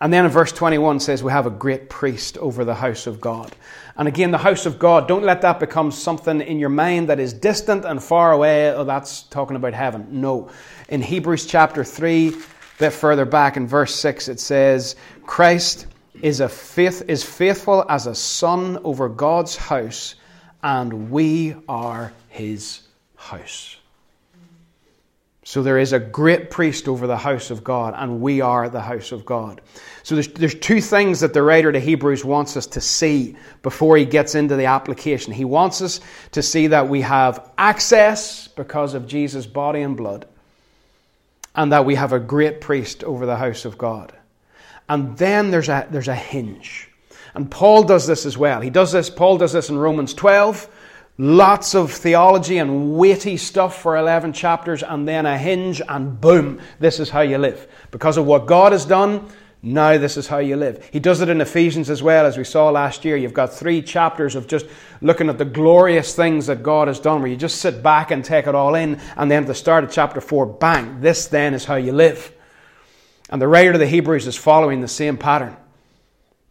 And 0.00 0.12
then 0.12 0.24
in 0.24 0.30
verse 0.30 0.52
21 0.52 1.00
says 1.00 1.22
we 1.22 1.32
have 1.32 1.46
a 1.46 1.50
great 1.50 1.88
priest 1.88 2.38
over 2.38 2.64
the 2.64 2.74
house 2.74 3.06
of 3.06 3.20
God. 3.20 3.52
And 3.98 4.06
again, 4.06 4.30
the 4.30 4.38
house 4.38 4.64
of 4.64 4.78
God, 4.78 5.08
don't 5.08 5.24
let 5.24 5.42
that 5.42 5.58
become 5.58 5.90
something 5.90 6.40
in 6.40 6.60
your 6.60 6.68
mind 6.68 7.08
that 7.08 7.18
is 7.18 7.32
distant 7.32 7.84
and 7.84 8.00
far 8.00 8.30
away. 8.30 8.70
Oh, 8.70 8.84
that's 8.84 9.24
talking 9.24 9.56
about 9.56 9.74
heaven. 9.74 10.06
No. 10.20 10.50
In 10.88 11.02
Hebrews 11.02 11.46
chapter 11.46 11.82
3, 11.82 12.28
a 12.28 12.32
bit 12.78 12.92
further 12.92 13.24
back 13.24 13.56
in 13.56 13.66
verse 13.66 13.92
6, 13.96 14.28
it 14.28 14.38
says, 14.38 14.94
Christ 15.26 15.88
is, 16.22 16.38
a 16.38 16.48
faith, 16.48 17.02
is 17.08 17.24
faithful 17.24 17.84
as 17.88 18.06
a 18.06 18.14
son 18.14 18.78
over 18.84 19.08
God's 19.08 19.56
house, 19.56 20.14
and 20.62 21.10
we 21.10 21.56
are 21.68 22.12
his 22.28 22.82
house. 23.16 23.78
So 25.48 25.62
there 25.62 25.78
is 25.78 25.94
a 25.94 25.98
great 25.98 26.50
priest 26.50 26.88
over 26.88 27.06
the 27.06 27.16
house 27.16 27.50
of 27.50 27.64
God, 27.64 27.94
and 27.96 28.20
we 28.20 28.42
are 28.42 28.68
the 28.68 28.82
house 28.82 29.12
of 29.12 29.24
God. 29.24 29.62
So 30.02 30.14
there's, 30.14 30.28
there's 30.28 30.54
two 30.54 30.82
things 30.82 31.20
that 31.20 31.32
the 31.32 31.42
writer 31.42 31.72
to 31.72 31.80
Hebrews 31.80 32.22
wants 32.22 32.54
us 32.58 32.66
to 32.66 32.82
see 32.82 33.34
before 33.62 33.96
he 33.96 34.04
gets 34.04 34.34
into 34.34 34.56
the 34.56 34.66
application. 34.66 35.32
He 35.32 35.46
wants 35.46 35.80
us 35.80 36.00
to 36.32 36.42
see 36.42 36.66
that 36.66 36.90
we 36.90 37.00
have 37.00 37.50
access 37.56 38.46
because 38.46 38.92
of 38.92 39.06
Jesus' 39.06 39.46
body 39.46 39.80
and 39.80 39.96
blood, 39.96 40.26
and 41.54 41.72
that 41.72 41.86
we 41.86 41.94
have 41.94 42.12
a 42.12 42.20
great 42.20 42.60
priest 42.60 43.02
over 43.02 43.24
the 43.24 43.36
house 43.36 43.64
of 43.64 43.78
God. 43.78 44.12
And 44.86 45.16
then 45.16 45.50
there's 45.50 45.70
a, 45.70 45.88
there's 45.90 46.08
a 46.08 46.14
hinge. 46.14 46.90
And 47.32 47.50
Paul 47.50 47.84
does 47.84 48.06
this 48.06 48.26
as 48.26 48.36
well. 48.36 48.60
He 48.60 48.68
does 48.68 48.92
this, 48.92 49.08
Paul 49.08 49.38
does 49.38 49.54
this 49.54 49.70
in 49.70 49.78
Romans 49.78 50.12
12 50.12 50.68
lots 51.18 51.74
of 51.74 51.90
theology 51.92 52.58
and 52.58 52.96
weighty 52.96 53.36
stuff 53.36 53.82
for 53.82 53.96
11 53.96 54.32
chapters, 54.32 54.84
and 54.84 55.06
then 55.06 55.26
a 55.26 55.36
hinge, 55.36 55.82
and 55.88 56.20
boom, 56.20 56.60
this 56.78 57.00
is 57.00 57.10
how 57.10 57.20
you 57.20 57.36
live. 57.38 57.66
Because 57.90 58.16
of 58.16 58.24
what 58.24 58.46
God 58.46 58.70
has 58.72 58.84
done, 58.84 59.28
now 59.60 59.98
this 59.98 60.16
is 60.16 60.28
how 60.28 60.38
you 60.38 60.54
live. 60.54 60.88
He 60.92 61.00
does 61.00 61.20
it 61.20 61.28
in 61.28 61.40
Ephesians 61.40 61.90
as 61.90 62.00
well, 62.00 62.24
as 62.24 62.38
we 62.38 62.44
saw 62.44 62.70
last 62.70 63.04
year. 63.04 63.16
You've 63.16 63.34
got 63.34 63.52
three 63.52 63.82
chapters 63.82 64.36
of 64.36 64.46
just 64.46 64.66
looking 65.00 65.28
at 65.28 65.38
the 65.38 65.44
glorious 65.44 66.14
things 66.14 66.46
that 66.46 66.62
God 66.62 66.86
has 66.86 67.00
done, 67.00 67.20
where 67.20 67.30
you 67.30 67.36
just 67.36 67.60
sit 67.60 67.82
back 67.82 68.12
and 68.12 68.24
take 68.24 68.46
it 68.46 68.54
all 68.54 68.76
in, 68.76 69.00
and 69.16 69.28
then 69.28 69.42
at 69.42 69.48
the 69.48 69.54
start 69.54 69.82
of 69.82 69.90
chapter 69.90 70.20
4, 70.20 70.46
bang, 70.46 71.00
this 71.00 71.26
then 71.26 71.52
is 71.52 71.64
how 71.64 71.74
you 71.74 71.92
live. 71.92 72.32
And 73.28 73.42
the 73.42 73.48
writer 73.48 73.72
of 73.72 73.80
the 73.80 73.86
Hebrews 73.86 74.28
is 74.28 74.36
following 74.36 74.80
the 74.80 74.88
same 74.88 75.16
pattern. 75.16 75.56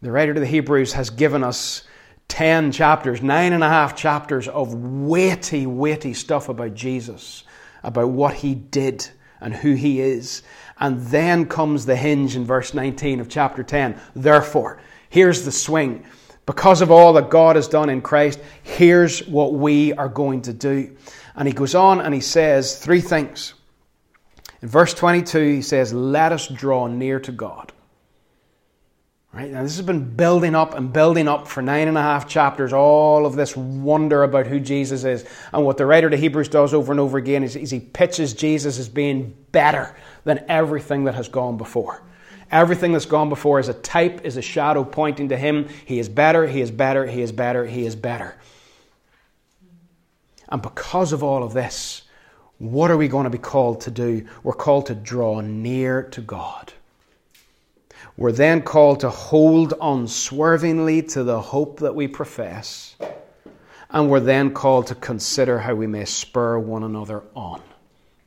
The 0.01 0.11
writer 0.11 0.33
of 0.33 0.39
the 0.39 0.45
Hebrews 0.45 0.93
has 0.93 1.09
given 1.09 1.43
us 1.43 1.83
10 2.27 2.71
chapters, 2.71 3.21
nine 3.21 3.53
and 3.53 3.63
a 3.63 3.69
half 3.69 3.95
chapters 3.95 4.47
of 4.47 4.73
weighty, 4.73 5.65
weighty 5.65 6.13
stuff 6.13 6.49
about 6.49 6.73
Jesus, 6.73 7.43
about 7.83 8.09
what 8.09 8.33
he 8.33 8.53
did 8.55 9.07
and 9.39 9.53
who 9.53 9.73
he 9.73 10.01
is. 10.01 10.43
And 10.79 11.01
then 11.07 11.45
comes 11.45 11.85
the 11.85 11.95
hinge 11.95 12.35
in 12.35 12.45
verse 12.45 12.73
19 12.73 13.19
of 13.19 13.29
chapter 13.29 13.63
10. 13.63 13.99
Therefore, 14.15 14.79
here's 15.09 15.45
the 15.45 15.51
swing. 15.51 16.05
Because 16.45 16.81
of 16.81 16.91
all 16.91 17.13
that 17.13 17.29
God 17.29 17.55
has 17.55 17.67
done 17.67 17.89
in 17.89 18.01
Christ, 18.01 18.39
here's 18.63 19.25
what 19.27 19.53
we 19.53 19.93
are 19.93 20.07
going 20.07 20.41
to 20.43 20.53
do. 20.53 20.95
And 21.35 21.47
he 21.47 21.53
goes 21.53 21.75
on 21.75 21.99
and 22.01 22.13
he 22.13 22.21
says 22.21 22.79
three 22.79 23.01
things. 23.01 23.53
In 24.61 24.69
verse 24.69 24.93
22, 24.93 25.55
he 25.55 25.61
says, 25.61 25.93
Let 25.93 26.31
us 26.31 26.47
draw 26.47 26.87
near 26.87 27.19
to 27.19 27.31
God. 27.31 27.73
Right? 29.33 29.51
Now, 29.51 29.61
this 29.61 29.75
has 29.75 29.85
been 29.85 30.15
building 30.15 30.55
up 30.55 30.73
and 30.73 30.91
building 30.91 31.27
up 31.27 31.47
for 31.47 31.61
nine 31.61 31.87
and 31.87 31.97
a 31.97 32.01
half 32.01 32.27
chapters, 32.27 32.73
all 32.73 33.25
of 33.25 33.35
this 33.35 33.55
wonder 33.55 34.23
about 34.23 34.47
who 34.47 34.59
Jesus 34.59 35.03
is. 35.03 35.25
And 35.53 35.63
what 35.63 35.77
the 35.77 35.85
writer 35.85 36.09
to 36.09 36.17
Hebrews 36.17 36.49
does 36.49 36.73
over 36.73 36.91
and 36.91 36.99
over 36.99 37.17
again 37.17 37.43
is, 37.43 37.55
is 37.55 37.69
he 37.69 37.79
pitches 37.79 38.33
Jesus 38.33 38.79
as 38.79 38.89
being 38.89 39.35
better 39.51 39.95
than 40.23 40.43
everything 40.47 41.03
that 41.03 41.15
has 41.15 41.27
gone 41.27 41.57
before. 41.57 42.01
Everything 42.49 42.93
that's 42.93 43.05
gone 43.05 43.29
before 43.29 43.59
is 43.59 43.67
a 43.67 43.73
type, 43.73 44.21
is 44.23 44.37
a 44.37 44.41
shadow 44.41 44.83
pointing 44.83 45.29
to 45.29 45.37
him. 45.37 45.67
He 45.85 45.99
is 45.99 46.07
better, 46.07 46.47
he 46.47 46.61
is 46.61 46.71
better, 46.71 47.05
he 47.05 47.21
is 47.21 47.31
better, 47.31 47.65
he 47.65 47.85
is 47.85 47.95
better. 47.95 48.37
And 50.49 50.61
because 50.61 51.11
of 51.11 51.23
all 51.23 51.43
of 51.43 51.53
this, 51.53 52.03
what 52.57 52.89
are 52.89 52.97
we 52.97 53.07
going 53.07 53.25
to 53.25 53.29
be 53.29 53.37
called 53.37 53.81
to 53.81 53.91
do? 53.91 54.25
We're 54.43 54.53
called 54.53 54.87
to 54.87 54.95
draw 54.95 55.41
near 55.41 56.03
to 56.03 56.21
God. 56.21 56.73
We're 58.17 58.31
then 58.31 58.63
called 58.63 59.01
to 59.01 59.11
hold 59.11 59.75
unswervingly 59.79 61.03
to 61.03 61.23
the 61.23 61.39
hope 61.39 61.79
that 61.81 61.93
we 61.93 62.07
profess. 62.07 62.95
And 63.91 64.09
we're 64.09 64.19
then 64.19 64.55
called 64.55 64.87
to 64.87 64.95
consider 64.95 65.59
how 65.59 65.75
we 65.75 65.85
may 65.85 66.03
spur 66.05 66.57
one 66.57 66.81
another 66.81 67.21
on. 67.35 67.61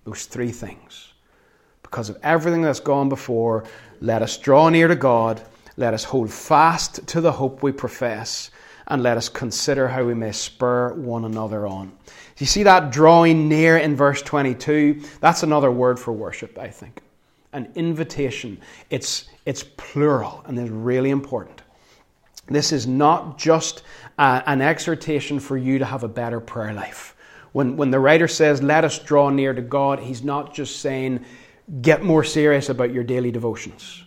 Those 0.05 0.27
three 0.27 0.53
things. 0.53 1.13
Because 1.83 2.09
of 2.09 2.19
everything 2.23 2.63
that's 2.63 2.79
gone 2.79 3.09
before, 3.09 3.65
let 4.01 4.23
us 4.23 4.39
draw 4.39 4.69
near 4.69 4.87
to 4.87 4.95
God, 4.95 5.43
let 5.77 5.93
us 5.93 6.05
hold 6.05 6.31
fast 6.31 7.05
to 7.09 7.21
the 7.21 7.33
hope 7.33 7.65
we 7.65 7.73
profess, 7.73 8.53
and 8.87 9.03
let 9.03 9.17
us 9.17 9.29
consider 9.29 9.89
how 9.89 10.05
we 10.05 10.15
may 10.15 10.31
spur 10.31 10.95
one 10.95 11.25
another 11.25 11.67
on. 11.67 11.91
You 12.39 12.47
see 12.47 12.63
that 12.63 12.93
drawing 12.93 13.49
near 13.49 13.77
in 13.77 13.97
verse 13.97 14.23
22? 14.23 15.03
That's 15.21 15.43
another 15.43 15.71
word 15.71 15.99
for 15.99 16.13
worship, 16.13 16.59
I 16.59 16.69
think 16.69 17.03
an 17.52 17.71
invitation. 17.75 18.61
It's, 18.90 19.28
it's 19.47 19.64
plural 19.76 20.42
and 20.47 20.59
it's 20.59 20.71
really 20.71 21.11
important. 21.11 21.62
This 22.47 22.73
is 22.73 22.87
not 22.87 23.38
just 23.38 23.83
uh, 24.19 24.42
an 24.47 24.61
exhortation 24.61 25.38
for 25.38 25.57
you 25.57 25.78
to 25.78 25.85
have 25.85 26.02
a 26.02 26.09
better 26.09 26.40
prayer 26.40 26.73
life. 26.73 27.16
When, 27.52 27.76
when 27.76 27.90
the 27.90 27.99
writer 27.99 28.28
says, 28.28 28.62
let 28.62 28.85
us 28.85 28.99
draw 28.99 29.30
near 29.30 29.52
to 29.52 29.62
God, 29.62 30.00
he's 30.00 30.23
not 30.23 30.54
just 30.54 30.80
saying, 30.80 31.25
get 31.80 32.02
more 32.02 32.25
serious 32.25 32.69
about 32.69 32.92
your 32.92 33.04
daily 33.04 33.30
devotions. 33.30 34.04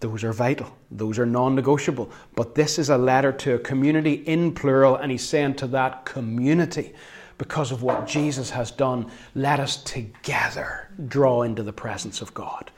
Those 0.00 0.24
are 0.24 0.32
vital, 0.32 0.74
those 0.90 1.18
are 1.18 1.26
non 1.26 1.54
negotiable. 1.54 2.10
But 2.34 2.54
this 2.54 2.78
is 2.78 2.88
a 2.88 2.96
letter 2.96 3.32
to 3.32 3.54
a 3.54 3.58
community 3.58 4.14
in 4.14 4.54
plural, 4.54 4.96
and 4.96 5.12
he's 5.12 5.26
saying 5.28 5.56
to 5.56 5.66
that 5.68 6.06
community, 6.06 6.94
because 7.40 7.72
of 7.72 7.82
what 7.82 8.06
Jesus 8.06 8.50
has 8.50 8.70
done, 8.70 9.10
let 9.34 9.60
us 9.60 9.82
together 9.82 10.90
draw 11.08 11.40
into 11.40 11.62
the 11.62 11.72
presence 11.72 12.20
of 12.20 12.34
God. 12.34 12.70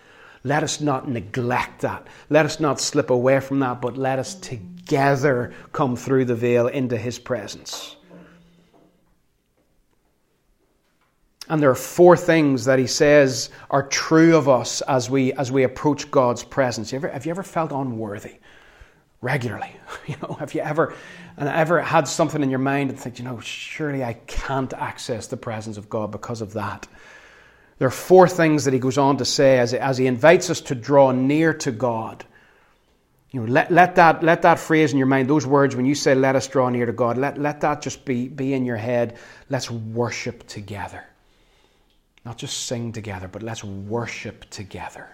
Let 0.45 0.63
us 0.63 0.81
not 0.81 1.09
neglect 1.09 1.81
that. 1.81 2.07
Let 2.31 2.47
us 2.47 2.61
not 2.61 2.79
slip 2.79 3.11
away 3.11 3.41
from 3.41 3.59
that, 3.59 3.81
but 3.81 3.97
let 3.97 4.21
us 4.21 4.37
together 4.37 5.53
come 5.73 5.97
through 5.97 6.27
the 6.27 6.37
veil 6.37 6.69
into 6.69 6.97
His 6.97 7.19
presence. 7.19 7.97
And 11.49 11.61
there 11.61 11.71
are 11.71 11.75
four 11.75 12.17
things 12.17 12.65
that 12.67 12.79
he 12.79 12.87
says 12.87 13.51
are 13.69 13.83
true 13.89 14.37
of 14.37 14.49
us 14.49 14.81
as 14.83 15.11
we, 15.11 15.33
as 15.33 15.51
we 15.51 15.65
approach 15.65 16.09
God's 16.09 16.45
presence. 16.45 16.93
You 16.93 16.97
ever, 16.97 17.09
have 17.09 17.27
you 17.27 17.31
ever 17.31 17.43
felt 17.43 17.73
unworthy 17.73 18.37
regularly? 19.21 19.75
You 20.07 20.17
know, 20.23 20.35
have 20.41 20.55
you 20.55 20.63
ever, 20.63 20.95
and 21.43 21.51
ever 21.51 21.83
had 21.83 22.07
something 22.07 22.41
in 22.41 22.51
your 22.51 22.61
mind 22.61 22.91
and 22.91 22.99
think, 22.99 23.19
you 23.19 23.25
know, 23.25 23.41
surely 23.41 24.05
I 24.05 24.13
can't 24.13 24.73
access 24.73 25.27
the 25.27 25.37
presence 25.37 25.77
of 25.77 25.91
God 25.91 26.13
because 26.13 26.41
of 26.41 26.53
that? 26.53 26.87
There 27.79 27.89
are 27.89 27.91
four 27.91 28.29
things 28.29 28.65
that 28.65 28.73
he 28.73 28.79
goes 28.79 28.97
on 28.97 29.17
to 29.17 29.25
say 29.25 29.59
as, 29.59 29.75
as 29.75 29.99
he 29.99 30.07
invites 30.07 30.51
us 30.51 30.61
to 30.61 30.77
draw 30.77 31.11
near 31.11 31.53
to 31.55 31.73
God. 31.73 32.25
You 33.33 33.41
know, 33.41 33.53
let, 33.53 33.73
let, 33.73 33.97
that, 33.97 34.23
let 34.23 34.43
that 34.43 34.61
phrase 34.61 34.93
in 34.93 34.99
your 34.99 35.09
mind, 35.09 35.29
those 35.29 35.45
words, 35.45 35.75
when 35.75 35.85
you 35.85 35.97
say, 35.97 36.15
let 36.15 36.37
us 36.37 36.47
draw 36.47 36.69
near 36.69 36.87
to 36.87 36.93
God, 36.93 37.19
let, 37.19 37.39
let 37.39 37.61
that 37.63 37.83
just 37.83 38.05
be, 38.05 38.29
be 38.29 38.55
in 38.55 38.65
your 38.65 38.77
head. 38.77 39.19
Let's 39.51 39.69
worship 39.69 40.47
together. 40.47 41.03
Not 42.25 42.39
just 42.39 42.67
sing 42.67 42.93
together, 42.93 43.27
but 43.27 43.43
let's 43.43 43.65
worship 43.65 44.49
together. 44.49 45.09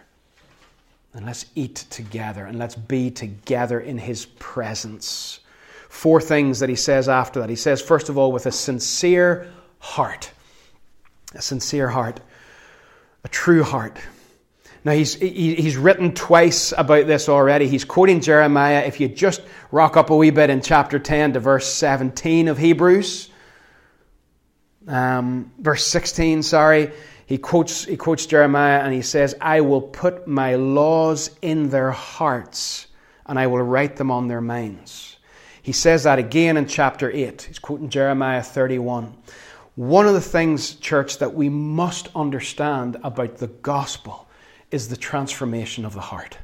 And 1.14 1.24
let's 1.24 1.46
eat 1.54 1.86
together 1.88 2.44
and 2.44 2.58
let's 2.58 2.74
be 2.74 3.10
together 3.10 3.80
in 3.80 3.96
His 3.96 4.26
presence. 4.26 5.40
Four 5.88 6.20
things 6.20 6.60
that 6.60 6.68
He 6.68 6.76
says 6.76 7.08
after 7.08 7.40
that. 7.40 7.50
He 7.50 7.56
says, 7.56 7.80
first 7.80 8.08
of 8.08 8.18
all, 8.18 8.32
with 8.32 8.46
a 8.46 8.52
sincere 8.52 9.50
heart. 9.78 10.30
A 11.34 11.42
sincere 11.42 11.88
heart. 11.88 12.20
A 13.24 13.28
true 13.28 13.62
heart. 13.62 13.98
Now, 14.84 14.92
he's, 14.92 15.14
he's 15.14 15.76
written 15.76 16.14
twice 16.14 16.72
about 16.76 17.06
this 17.06 17.28
already. 17.28 17.68
He's 17.68 17.84
quoting 17.84 18.20
Jeremiah. 18.20 18.84
If 18.86 19.00
you 19.00 19.08
just 19.08 19.42
rock 19.72 19.96
up 19.96 20.10
a 20.10 20.16
wee 20.16 20.30
bit 20.30 20.50
in 20.50 20.62
chapter 20.62 20.98
10 20.98 21.34
to 21.34 21.40
verse 21.40 21.66
17 21.66 22.48
of 22.48 22.56
Hebrews, 22.56 23.28
um, 24.86 25.52
verse 25.58 25.86
16, 25.86 26.42
sorry, 26.42 26.92
he 27.26 27.36
quotes, 27.36 27.84
he 27.84 27.98
quotes 27.98 28.24
Jeremiah 28.24 28.80
and 28.80 28.94
he 28.94 29.02
says, 29.02 29.34
I 29.40 29.60
will 29.60 29.82
put 29.82 30.26
my 30.26 30.54
laws 30.54 31.30
in 31.42 31.68
their 31.68 31.90
hearts 31.90 32.86
and 33.26 33.38
I 33.38 33.48
will 33.48 33.62
write 33.62 33.96
them 33.96 34.10
on 34.10 34.28
their 34.28 34.40
minds. 34.40 35.17
He 35.62 35.72
says 35.72 36.04
that 36.04 36.18
again 36.18 36.56
in 36.56 36.66
chapter 36.66 37.10
8. 37.10 37.42
He's 37.42 37.58
quoting 37.58 37.88
Jeremiah 37.88 38.42
31. 38.42 39.14
One 39.76 40.06
of 40.06 40.14
the 40.14 40.20
things, 40.20 40.74
church, 40.74 41.18
that 41.18 41.34
we 41.34 41.48
must 41.48 42.08
understand 42.14 42.96
about 43.04 43.38
the 43.38 43.46
gospel 43.46 44.28
is 44.70 44.88
the 44.88 44.96
transformation 44.96 45.84
of 45.84 45.94
the 45.94 46.00
heart. 46.00 46.38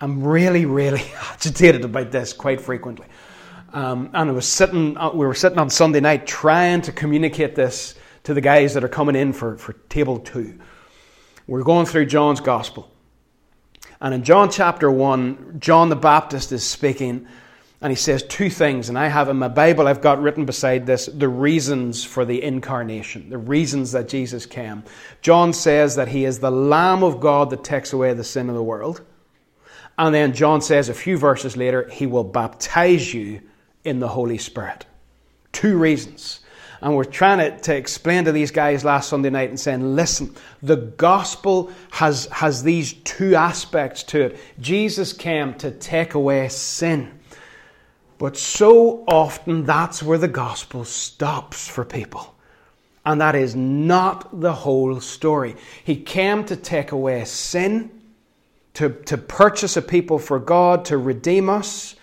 I'm 0.00 0.22
really, 0.22 0.64
really 0.66 1.02
agitated 1.32 1.84
about 1.84 2.12
this 2.12 2.32
quite 2.32 2.60
frequently. 2.60 3.06
Um, 3.72 4.10
and 4.14 4.30
I 4.30 4.32
was 4.32 4.46
sitting, 4.46 4.96
uh, 4.96 5.10
we 5.10 5.26
were 5.26 5.34
sitting 5.34 5.58
on 5.58 5.68
Sunday 5.68 6.00
night 6.00 6.26
trying 6.26 6.82
to 6.82 6.92
communicate 6.92 7.54
this 7.54 7.94
to 8.24 8.34
the 8.34 8.40
guys 8.40 8.74
that 8.74 8.84
are 8.84 8.88
coming 8.88 9.16
in 9.16 9.32
for, 9.32 9.56
for 9.56 9.74
table 9.88 10.18
two. 10.18 10.58
We're 11.46 11.62
going 11.62 11.86
through 11.86 12.06
John's 12.06 12.40
Gospel. 12.40 12.90
And 14.00 14.14
in 14.14 14.22
John 14.22 14.50
chapter 14.50 14.90
1, 14.90 15.56
John 15.58 15.88
the 15.88 15.96
Baptist 15.96 16.52
is 16.52 16.62
speaking, 16.62 17.26
and 17.80 17.92
he 17.92 17.96
says 17.96 18.22
two 18.24 18.50
things. 18.50 18.88
And 18.88 18.98
I 18.98 19.06
have 19.08 19.28
in 19.28 19.36
my 19.36 19.48
Bible, 19.48 19.86
I've 19.86 20.00
got 20.00 20.20
written 20.20 20.44
beside 20.44 20.86
this 20.86 21.06
the 21.06 21.28
reasons 21.28 22.04
for 22.04 22.24
the 22.24 22.42
incarnation, 22.42 23.30
the 23.30 23.38
reasons 23.38 23.92
that 23.92 24.08
Jesus 24.08 24.46
came. 24.46 24.82
John 25.22 25.52
says 25.52 25.96
that 25.96 26.08
he 26.08 26.24
is 26.24 26.40
the 26.40 26.50
Lamb 26.50 27.04
of 27.04 27.20
God 27.20 27.50
that 27.50 27.64
takes 27.64 27.92
away 27.92 28.12
the 28.14 28.24
sin 28.24 28.48
of 28.48 28.56
the 28.56 28.62
world. 28.62 29.02
And 29.96 30.14
then 30.14 30.32
John 30.32 30.60
says 30.60 30.88
a 30.88 30.94
few 30.94 31.18
verses 31.18 31.56
later, 31.56 31.88
he 31.88 32.06
will 32.06 32.24
baptize 32.24 33.12
you 33.12 33.42
in 33.84 33.98
the 34.00 34.08
Holy 34.08 34.38
Spirit. 34.38 34.86
Two 35.52 35.76
reasons. 35.76 36.40
And 36.80 36.94
we're 36.94 37.04
trying 37.04 37.38
to, 37.38 37.58
to 37.62 37.76
explain 37.76 38.24
to 38.26 38.32
these 38.32 38.52
guys 38.52 38.84
last 38.84 39.08
Sunday 39.08 39.30
night 39.30 39.48
and 39.48 39.58
saying, 39.58 39.96
listen, 39.96 40.34
the 40.62 40.76
gospel 40.76 41.72
has, 41.90 42.26
has 42.26 42.62
these 42.62 42.92
two 42.92 43.34
aspects 43.34 44.04
to 44.04 44.20
it. 44.20 44.38
Jesus 44.60 45.12
came 45.12 45.54
to 45.54 45.72
take 45.72 46.14
away 46.14 46.48
sin. 46.48 47.17
But 48.18 48.36
so 48.36 49.04
often 49.06 49.64
that's 49.64 50.02
where 50.02 50.18
the 50.18 50.28
gospel 50.28 50.84
stops 50.84 51.68
for 51.68 51.84
people. 51.84 52.34
And 53.06 53.20
that 53.20 53.34
is 53.34 53.54
not 53.54 54.40
the 54.40 54.52
whole 54.52 55.00
story. 55.00 55.56
He 55.84 55.96
came 55.96 56.44
to 56.44 56.56
take 56.56 56.92
away 56.92 57.24
sin, 57.24 57.90
to, 58.74 58.90
to 58.90 59.16
purchase 59.16 59.76
a 59.76 59.82
people 59.82 60.18
for 60.18 60.38
God, 60.38 60.84
to 60.86 60.98
redeem 60.98 61.48
us 61.48 61.94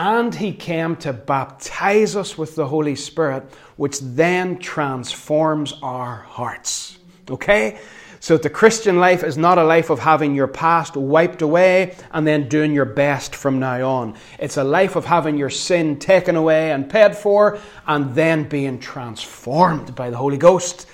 and 0.00 0.34
he 0.34 0.52
came 0.52 0.96
to 0.96 1.12
baptize 1.12 2.16
us 2.16 2.38
with 2.38 2.54
the 2.56 2.66
Holy 2.66 2.94
Spirit, 2.94 3.44
which 3.76 4.00
then 4.00 4.58
transforms 4.58 5.74
our 5.82 6.16
hearts. 6.16 6.98
Okay? 7.30 7.78
So 8.22 8.36
the 8.36 8.50
Christian 8.50 8.98
life 8.98 9.24
is 9.24 9.38
not 9.38 9.56
a 9.56 9.64
life 9.64 9.88
of 9.88 9.98
having 9.98 10.34
your 10.34 10.46
past 10.46 10.94
wiped 10.94 11.40
away 11.40 11.96
and 12.12 12.26
then 12.26 12.48
doing 12.48 12.74
your 12.74 12.84
best 12.84 13.34
from 13.34 13.58
now 13.58 13.88
on. 13.88 14.14
It's 14.38 14.58
a 14.58 14.64
life 14.64 14.94
of 14.94 15.06
having 15.06 15.38
your 15.38 15.48
sin 15.48 15.98
taken 15.98 16.36
away 16.36 16.72
and 16.72 16.88
paid 16.88 17.16
for 17.16 17.58
and 17.86 18.14
then 18.14 18.46
being 18.46 18.78
transformed 18.78 19.94
by 19.94 20.10
the 20.10 20.18
Holy 20.18 20.36
Ghost. 20.36 20.86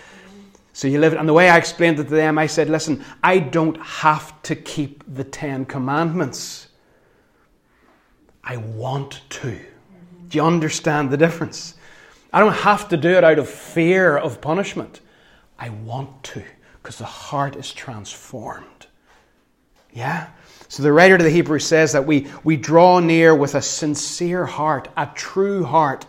So 0.73 0.87
you 0.87 1.01
live 1.01 1.15
it. 1.15 1.19
And 1.19 1.29
the 1.29 1.33
way 1.33 1.51
I 1.51 1.57
explained 1.57 1.99
it 1.99 2.05
to 2.05 2.11
them, 2.11 2.39
I 2.39 2.47
said, 2.47 2.71
listen, 2.71 3.05
I 3.25 3.41
don't 3.41 3.81
have 3.83 4.41
to 4.43 4.55
keep 4.55 5.03
the 5.13 5.25
Ten 5.25 5.65
Commandments. 5.65 6.69
I 8.45 8.59
want 8.59 9.23
to. 9.31 9.59
Do 10.29 10.39
you 10.39 10.45
understand 10.45 11.11
the 11.11 11.17
difference? 11.17 11.75
I 12.33 12.39
don't 12.39 12.53
have 12.53 12.89
to 12.91 12.97
do 12.97 13.11
it 13.11 13.25
out 13.25 13.41
of 13.41 13.49
fear 13.49 14.17
of 14.17 14.41
punishment. 14.41 15.01
I 15.59 15.71
want 15.71 16.23
to 16.25 16.45
because 16.87 16.99
the 16.99 17.05
heart 17.05 17.57
is 17.57 17.73
transformed. 17.73 18.87
Yeah? 19.93 20.29
So 20.69 20.85
the 20.85 20.93
writer 20.93 21.19
to 21.19 21.25
the 21.25 21.31
Hebrews 21.31 21.67
says 21.67 21.91
that 21.95 22.07
we, 22.07 22.29
we 22.45 22.57
draw 22.57 23.01
near 23.01 23.35
with 23.35 23.57
a 23.57 23.61
sincere 23.61 24.47
heart, 24.47 24.89
a 24.97 25.11
true 25.13 25.65
heart. 25.65 26.07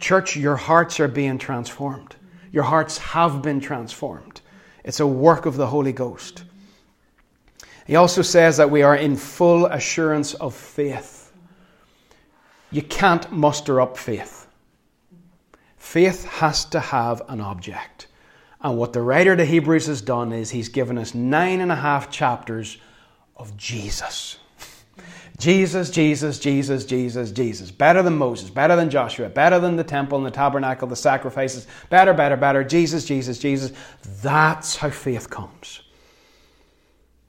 Church, 0.00 0.36
your 0.36 0.56
hearts 0.56 0.98
are 0.98 1.06
being 1.06 1.38
transformed. 1.38 2.16
Your 2.50 2.64
hearts 2.64 2.98
have 2.98 3.42
been 3.42 3.60
transformed. 3.60 4.40
It's 4.82 4.98
a 4.98 5.06
work 5.06 5.46
of 5.46 5.56
the 5.56 5.68
Holy 5.68 5.92
Ghost. 5.92 6.42
He 7.86 7.94
also 7.94 8.22
says 8.22 8.56
that 8.56 8.72
we 8.72 8.82
are 8.82 8.96
in 8.96 9.14
full 9.14 9.66
assurance 9.66 10.34
of 10.34 10.52
faith. 10.52 11.30
You 12.72 12.82
can't 12.82 13.30
muster 13.30 13.80
up 13.80 13.96
faith. 13.96 14.48
Faith 15.76 16.24
has 16.24 16.64
to 16.64 16.80
have 16.80 17.22
an 17.28 17.40
object. 17.40 18.07
And 18.60 18.76
what 18.76 18.92
the 18.92 19.02
writer 19.02 19.36
to 19.36 19.44
Hebrews 19.44 19.86
has 19.86 20.00
done 20.00 20.32
is 20.32 20.50
he's 20.50 20.68
given 20.68 20.98
us 20.98 21.14
nine 21.14 21.60
and 21.60 21.70
a 21.70 21.76
half 21.76 22.10
chapters 22.10 22.78
of 23.36 23.56
Jesus. 23.56 24.38
Jesus, 25.38 25.90
Jesus, 25.90 26.40
Jesus, 26.40 26.84
Jesus, 26.84 27.30
Jesus. 27.30 27.70
Better 27.70 28.02
than 28.02 28.18
Moses, 28.18 28.50
better 28.50 28.74
than 28.74 28.90
Joshua, 28.90 29.28
better 29.28 29.60
than 29.60 29.76
the 29.76 29.84
temple 29.84 30.18
and 30.18 30.26
the 30.26 30.32
tabernacle, 30.32 30.88
the 30.88 30.96
sacrifices. 30.96 31.68
Better, 31.90 32.12
better, 32.12 32.36
better. 32.36 32.64
Jesus, 32.64 33.04
Jesus, 33.04 33.38
Jesus. 33.38 33.72
That's 34.20 34.74
how 34.74 34.90
faith 34.90 35.30
comes 35.30 35.82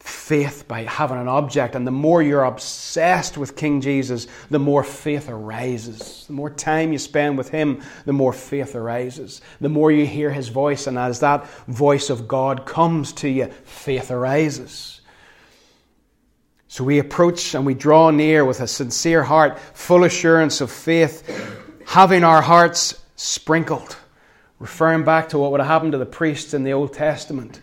faith 0.09 0.67
by 0.67 0.83
having 0.83 1.17
an 1.17 1.27
object. 1.27 1.75
And 1.75 1.85
the 1.87 1.91
more 1.91 2.21
you're 2.21 2.43
obsessed 2.43 3.37
with 3.37 3.55
King 3.55 3.81
Jesus, 3.81 4.27
the 4.49 4.59
more 4.59 4.83
faith 4.83 5.29
arises. 5.29 6.25
The 6.27 6.33
more 6.33 6.49
time 6.49 6.91
you 6.91 6.97
spend 6.97 7.37
with 7.37 7.49
Him, 7.49 7.81
the 8.05 8.13
more 8.13 8.33
faith 8.33 8.75
arises. 8.75 9.41
The 9.61 9.69
more 9.69 9.91
you 9.91 10.05
hear 10.05 10.31
His 10.31 10.49
voice, 10.49 10.87
and 10.87 10.97
as 10.97 11.19
that 11.21 11.47
voice 11.67 12.09
of 12.09 12.27
God 12.27 12.65
comes 12.65 13.13
to 13.13 13.29
you, 13.29 13.47
faith 13.63 14.11
arises. 14.11 15.01
So 16.67 16.83
we 16.83 16.99
approach 16.99 17.55
and 17.55 17.65
we 17.65 17.73
draw 17.73 18.11
near 18.11 18.45
with 18.45 18.61
a 18.61 18.67
sincere 18.67 19.23
heart, 19.23 19.59
full 19.73 20.03
assurance 20.03 20.61
of 20.61 20.71
faith, 20.71 21.23
having 21.85 22.23
our 22.23 22.41
hearts 22.41 23.01
sprinkled. 23.15 23.95
Referring 24.59 25.05
back 25.05 25.29
to 25.29 25.39
what 25.39 25.51
would 25.51 25.61
have 25.61 25.69
happened 25.69 25.93
to 25.93 25.97
the 25.97 26.05
priests 26.05 26.53
in 26.53 26.63
the 26.63 26.73
Old 26.73 26.93
Testament 26.93 27.61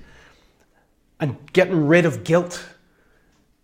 and 1.21 1.37
getting 1.53 1.87
rid 1.87 2.05
of 2.05 2.25
guilt. 2.25 2.65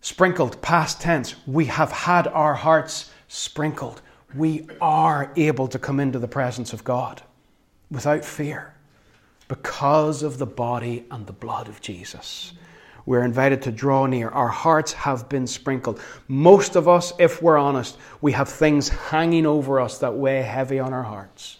Sprinkled, 0.01 0.61
past 0.61 1.01
tense. 1.01 1.35
We 1.47 1.65
have 1.65 1.91
had 1.91 2.27
our 2.27 2.53
hearts 2.53 3.11
sprinkled. 3.27 4.01
We 4.35 4.67
are 4.81 5.31
able 5.35 5.67
to 5.69 5.79
come 5.79 5.99
into 5.99 6.19
the 6.19 6.27
presence 6.27 6.73
of 6.73 6.83
God 6.83 7.21
without 7.89 8.25
fear 8.25 8.73
because 9.47 10.23
of 10.23 10.39
the 10.39 10.45
body 10.45 11.05
and 11.11 11.27
the 11.27 11.33
blood 11.33 11.67
of 11.67 11.79
Jesus. 11.79 12.53
We're 13.05 13.23
invited 13.23 13.61
to 13.63 13.71
draw 13.71 14.05
near. 14.05 14.29
Our 14.29 14.47
hearts 14.47 14.93
have 14.93 15.27
been 15.27 15.45
sprinkled. 15.45 16.01
Most 16.27 16.75
of 16.75 16.87
us, 16.87 17.11
if 17.19 17.41
we're 17.41 17.57
honest, 17.57 17.97
we 18.21 18.31
have 18.31 18.47
things 18.47 18.87
hanging 18.89 19.45
over 19.45 19.79
us 19.79 19.97
that 19.99 20.15
weigh 20.15 20.41
heavy 20.41 20.79
on 20.79 20.93
our 20.93 21.03
hearts. 21.03 21.57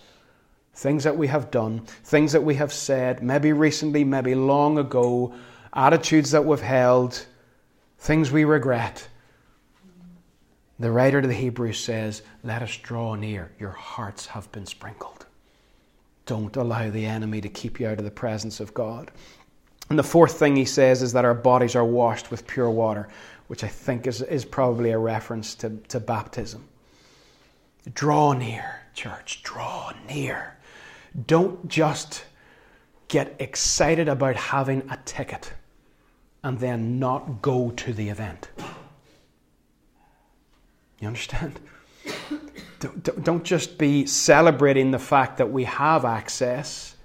Things 0.73 1.03
that 1.03 1.17
we 1.17 1.27
have 1.27 1.51
done, 1.51 1.81
things 2.03 2.31
that 2.31 2.43
we 2.43 2.55
have 2.55 2.73
said, 2.73 3.21
maybe 3.21 3.53
recently, 3.53 4.03
maybe 4.03 4.35
long 4.35 4.77
ago, 4.77 5.33
attitudes 5.73 6.31
that 6.31 6.45
we've 6.45 6.61
held, 6.61 7.25
things 7.99 8.31
we 8.31 8.43
regret. 8.43 9.07
The 10.79 10.91
writer 10.91 11.21
to 11.21 11.27
the 11.27 11.33
Hebrews 11.33 11.79
says, 11.79 12.21
Let 12.43 12.61
us 12.61 12.77
draw 12.77 13.15
near. 13.15 13.51
Your 13.59 13.71
hearts 13.71 14.25
have 14.27 14.51
been 14.51 14.65
sprinkled. 14.65 15.25
Don't 16.25 16.55
allow 16.55 16.89
the 16.89 17.05
enemy 17.05 17.41
to 17.41 17.49
keep 17.49 17.79
you 17.79 17.87
out 17.87 17.99
of 17.99 18.05
the 18.05 18.11
presence 18.11 18.59
of 18.59 18.73
God. 18.73 19.11
And 19.89 19.99
the 19.99 20.03
fourth 20.03 20.39
thing 20.39 20.55
he 20.55 20.65
says 20.65 21.01
is 21.01 21.13
that 21.13 21.25
our 21.25 21.33
bodies 21.33 21.75
are 21.75 21.85
washed 21.85 22.31
with 22.31 22.47
pure 22.47 22.69
water, 22.69 23.09
which 23.47 23.63
I 23.63 23.67
think 23.67 24.07
is, 24.07 24.21
is 24.21 24.45
probably 24.45 24.91
a 24.91 24.97
reference 24.97 25.55
to, 25.55 25.77
to 25.89 25.99
baptism. 25.99 26.63
Draw 27.93 28.33
near, 28.33 28.81
church, 28.93 29.43
draw 29.43 29.91
near. 30.07 30.57
Don't 31.27 31.67
just 31.67 32.23
get 33.09 33.35
excited 33.39 34.07
about 34.07 34.35
having 34.35 34.89
a 34.89 34.97
ticket 35.03 35.51
and 36.43 36.59
then 36.59 36.99
not 36.99 37.41
go 37.41 37.71
to 37.71 37.93
the 37.93 38.09
event. 38.09 38.49
You 40.99 41.07
understand? 41.07 41.59
Don't, 43.23 43.43
just 43.43 43.77
be 43.77 44.05
celebrating 44.05 44.91
the 44.91 44.99
fact 44.99 45.37
that 45.37 45.49
we 45.49 45.63
have 45.63 46.03
access. 46.05 46.95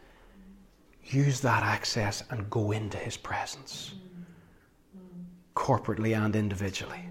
Use 1.04 1.40
that 1.40 1.62
access 1.62 2.24
and 2.30 2.50
go 2.50 2.72
into 2.72 2.98
His 2.98 3.16
presence, 3.16 3.94
corporately 5.54 6.16
and 6.16 6.34
individually. 6.34 7.07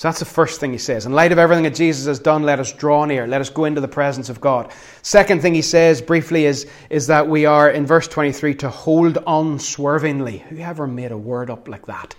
So 0.00 0.08
that's 0.08 0.20
the 0.20 0.24
first 0.24 0.60
thing 0.60 0.72
he 0.72 0.78
says. 0.78 1.04
In 1.04 1.12
light 1.12 1.30
of 1.30 1.38
everything 1.38 1.64
that 1.64 1.74
Jesus 1.74 2.06
has 2.06 2.18
done, 2.18 2.42
let 2.42 2.58
us 2.58 2.72
draw 2.72 3.04
near. 3.04 3.26
Let 3.26 3.42
us 3.42 3.50
go 3.50 3.66
into 3.66 3.82
the 3.82 3.86
presence 3.86 4.30
of 4.30 4.40
God. 4.40 4.72
Second 5.02 5.42
thing 5.42 5.52
he 5.52 5.60
says 5.60 6.00
briefly 6.00 6.46
is, 6.46 6.66
is 6.88 7.08
that 7.08 7.28
we 7.28 7.44
are, 7.44 7.68
in 7.68 7.84
verse 7.84 8.08
23, 8.08 8.54
to 8.54 8.70
hold 8.70 9.18
unswervingly. 9.26 10.38
Who 10.38 10.56
ever 10.56 10.86
made 10.86 11.12
a 11.12 11.18
word 11.18 11.50
up 11.50 11.68
like 11.68 11.84
that? 11.84 12.14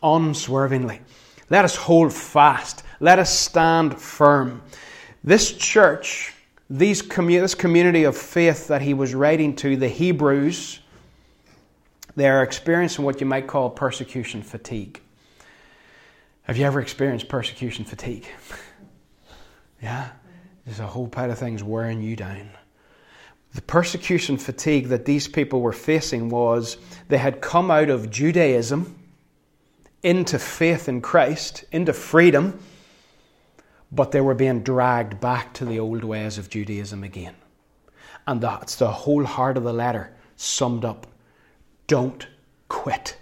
Unswervingly. 0.00 1.00
Let 1.50 1.64
us 1.64 1.74
hold 1.74 2.12
fast. 2.12 2.84
Let 3.00 3.18
us 3.18 3.36
stand 3.36 4.00
firm. 4.00 4.62
This 5.24 5.50
church, 5.50 6.32
these 6.70 7.02
commu- 7.02 7.40
this 7.40 7.56
community 7.56 8.04
of 8.04 8.16
faith 8.16 8.68
that 8.68 8.80
he 8.80 8.94
was 8.94 9.12
writing 9.12 9.56
to, 9.56 9.76
the 9.76 9.88
Hebrews, 9.88 10.78
they 12.14 12.28
are 12.28 12.44
experiencing 12.44 13.04
what 13.04 13.20
you 13.20 13.26
might 13.26 13.48
call 13.48 13.70
persecution 13.70 14.40
fatigue. 14.40 15.00
Have 16.48 16.56
you 16.56 16.64
ever 16.64 16.80
experienced 16.80 17.28
persecution 17.28 17.84
fatigue? 17.84 18.26
yeah? 19.82 20.08
There's 20.64 20.80
a 20.80 20.86
whole 20.86 21.06
pile 21.06 21.30
of 21.30 21.38
things 21.38 21.62
wearing 21.62 22.00
you 22.00 22.16
down. 22.16 22.48
The 23.52 23.60
persecution 23.60 24.38
fatigue 24.38 24.88
that 24.88 25.04
these 25.04 25.28
people 25.28 25.60
were 25.60 25.74
facing 25.74 26.30
was 26.30 26.78
they 27.08 27.18
had 27.18 27.42
come 27.42 27.70
out 27.70 27.90
of 27.90 28.10
Judaism 28.10 28.96
into 30.02 30.38
faith 30.38 30.88
in 30.88 31.02
Christ, 31.02 31.64
into 31.70 31.92
freedom, 31.92 32.58
but 33.92 34.12
they 34.12 34.22
were 34.22 34.34
being 34.34 34.62
dragged 34.62 35.20
back 35.20 35.52
to 35.54 35.66
the 35.66 35.78
old 35.78 36.02
ways 36.02 36.38
of 36.38 36.48
Judaism 36.48 37.04
again. 37.04 37.34
And 38.26 38.40
that's 38.40 38.76
the 38.76 38.90
whole 38.90 39.24
heart 39.24 39.58
of 39.58 39.64
the 39.64 39.72
letter 39.74 40.16
summed 40.36 40.86
up. 40.86 41.06
Don't 41.88 42.26
quit. 42.68 43.17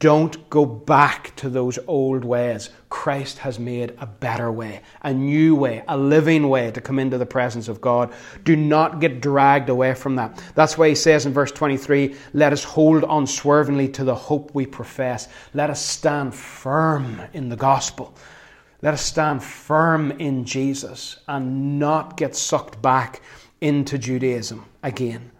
Don't 0.00 0.50
go 0.50 0.66
back 0.66 1.36
to 1.36 1.48
those 1.48 1.78
old 1.86 2.24
ways. 2.24 2.70
Christ 2.88 3.38
has 3.38 3.60
made 3.60 3.94
a 3.98 4.06
better 4.06 4.50
way, 4.50 4.80
a 5.02 5.14
new 5.14 5.54
way, 5.54 5.84
a 5.86 5.96
living 5.96 6.48
way 6.48 6.72
to 6.72 6.80
come 6.80 6.98
into 6.98 7.16
the 7.16 7.26
presence 7.26 7.68
of 7.68 7.80
God. 7.80 8.12
Do 8.42 8.56
not 8.56 9.00
get 9.00 9.20
dragged 9.20 9.68
away 9.68 9.94
from 9.94 10.16
that. 10.16 10.42
That's 10.56 10.76
why 10.76 10.88
he 10.88 10.94
says 10.96 11.26
in 11.26 11.32
verse 11.32 11.52
23 11.52 12.16
let 12.32 12.52
us 12.52 12.64
hold 12.64 13.04
unswervingly 13.08 13.88
to 13.90 14.04
the 14.04 14.14
hope 14.14 14.52
we 14.52 14.66
profess. 14.66 15.28
Let 15.54 15.70
us 15.70 15.84
stand 15.84 16.34
firm 16.34 17.22
in 17.32 17.48
the 17.48 17.56
gospel. 17.56 18.14
Let 18.82 18.94
us 18.94 19.02
stand 19.02 19.44
firm 19.44 20.10
in 20.12 20.44
Jesus 20.44 21.20
and 21.28 21.78
not 21.78 22.16
get 22.16 22.34
sucked 22.34 22.82
back 22.82 23.22
into 23.60 23.96
Judaism 23.96 24.64
again 24.82 25.30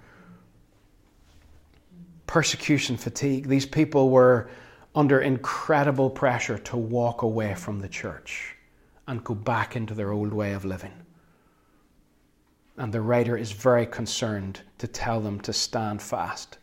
persecution 2.28 2.96
fatigue. 2.96 3.48
These 3.48 3.66
people 3.66 4.10
were 4.10 4.48
under 4.94 5.20
incredible 5.20 6.10
pressure 6.10 6.58
to 6.58 6.76
walk 6.76 7.22
away 7.22 7.54
from 7.56 7.80
the 7.80 7.88
church 7.88 8.54
and 9.08 9.24
go 9.24 9.34
back 9.34 9.74
into 9.74 9.94
their 9.94 10.12
old 10.12 10.32
way 10.32 10.52
of 10.52 10.64
living. 10.64 10.92
And 12.76 12.92
the 12.92 13.00
writer 13.00 13.36
is 13.36 13.50
very 13.50 13.86
concerned 13.86 14.60
to 14.78 14.86
tell 14.86 15.20
them 15.20 15.40
to 15.40 15.52
stand 15.52 16.00
fast. 16.00 16.58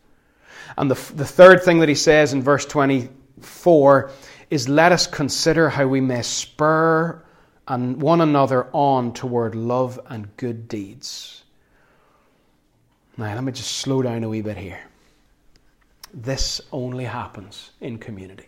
And 0.78 0.90
the, 0.90 1.14
the 1.14 1.26
third 1.26 1.62
thing 1.62 1.80
that 1.80 1.88
he 1.88 1.94
says 1.94 2.32
in 2.32 2.42
verse 2.42 2.64
24 2.64 4.10
is 4.48 4.68
let 4.68 4.92
us 4.92 5.06
consider 5.06 5.68
how 5.68 5.86
we 5.88 6.00
may 6.00 6.22
spur 6.22 7.22
and 7.68 8.00
one 8.00 8.20
another 8.20 8.68
on 8.72 9.12
toward 9.12 9.54
love 9.56 9.98
and 10.06 10.34
good 10.36 10.68
deeds. 10.68 11.42
Now, 13.18 13.34
let 13.34 13.42
me 13.42 13.52
just 13.52 13.72
slow 13.78 14.02
down 14.02 14.22
a 14.22 14.28
wee 14.28 14.42
bit 14.42 14.56
here. 14.56 14.80
This 16.12 16.60
only 16.72 17.04
happens 17.04 17.70
in 17.80 17.98
community. 17.98 18.46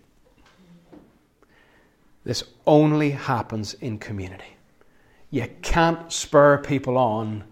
This 2.25 2.45
only 2.67 3.11
happens 3.11 3.75
in 3.75 3.99
community. 3.99 4.57
You 5.31 5.49
can't 5.63 6.13
spur 6.13 6.59
people 6.59 6.97
on 6.99 7.45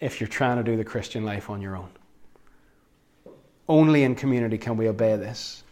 if 0.00 0.20
you're 0.20 0.28
trying 0.28 0.56
to 0.56 0.62
do 0.62 0.76
the 0.76 0.84
Christian 0.84 1.24
life 1.24 1.50
on 1.50 1.60
your 1.60 1.76
own. 1.76 1.90
Only 3.68 4.02
in 4.02 4.14
community 4.14 4.58
can 4.58 4.76
we 4.76 4.88
obey 4.88 5.16
this. 5.16 5.62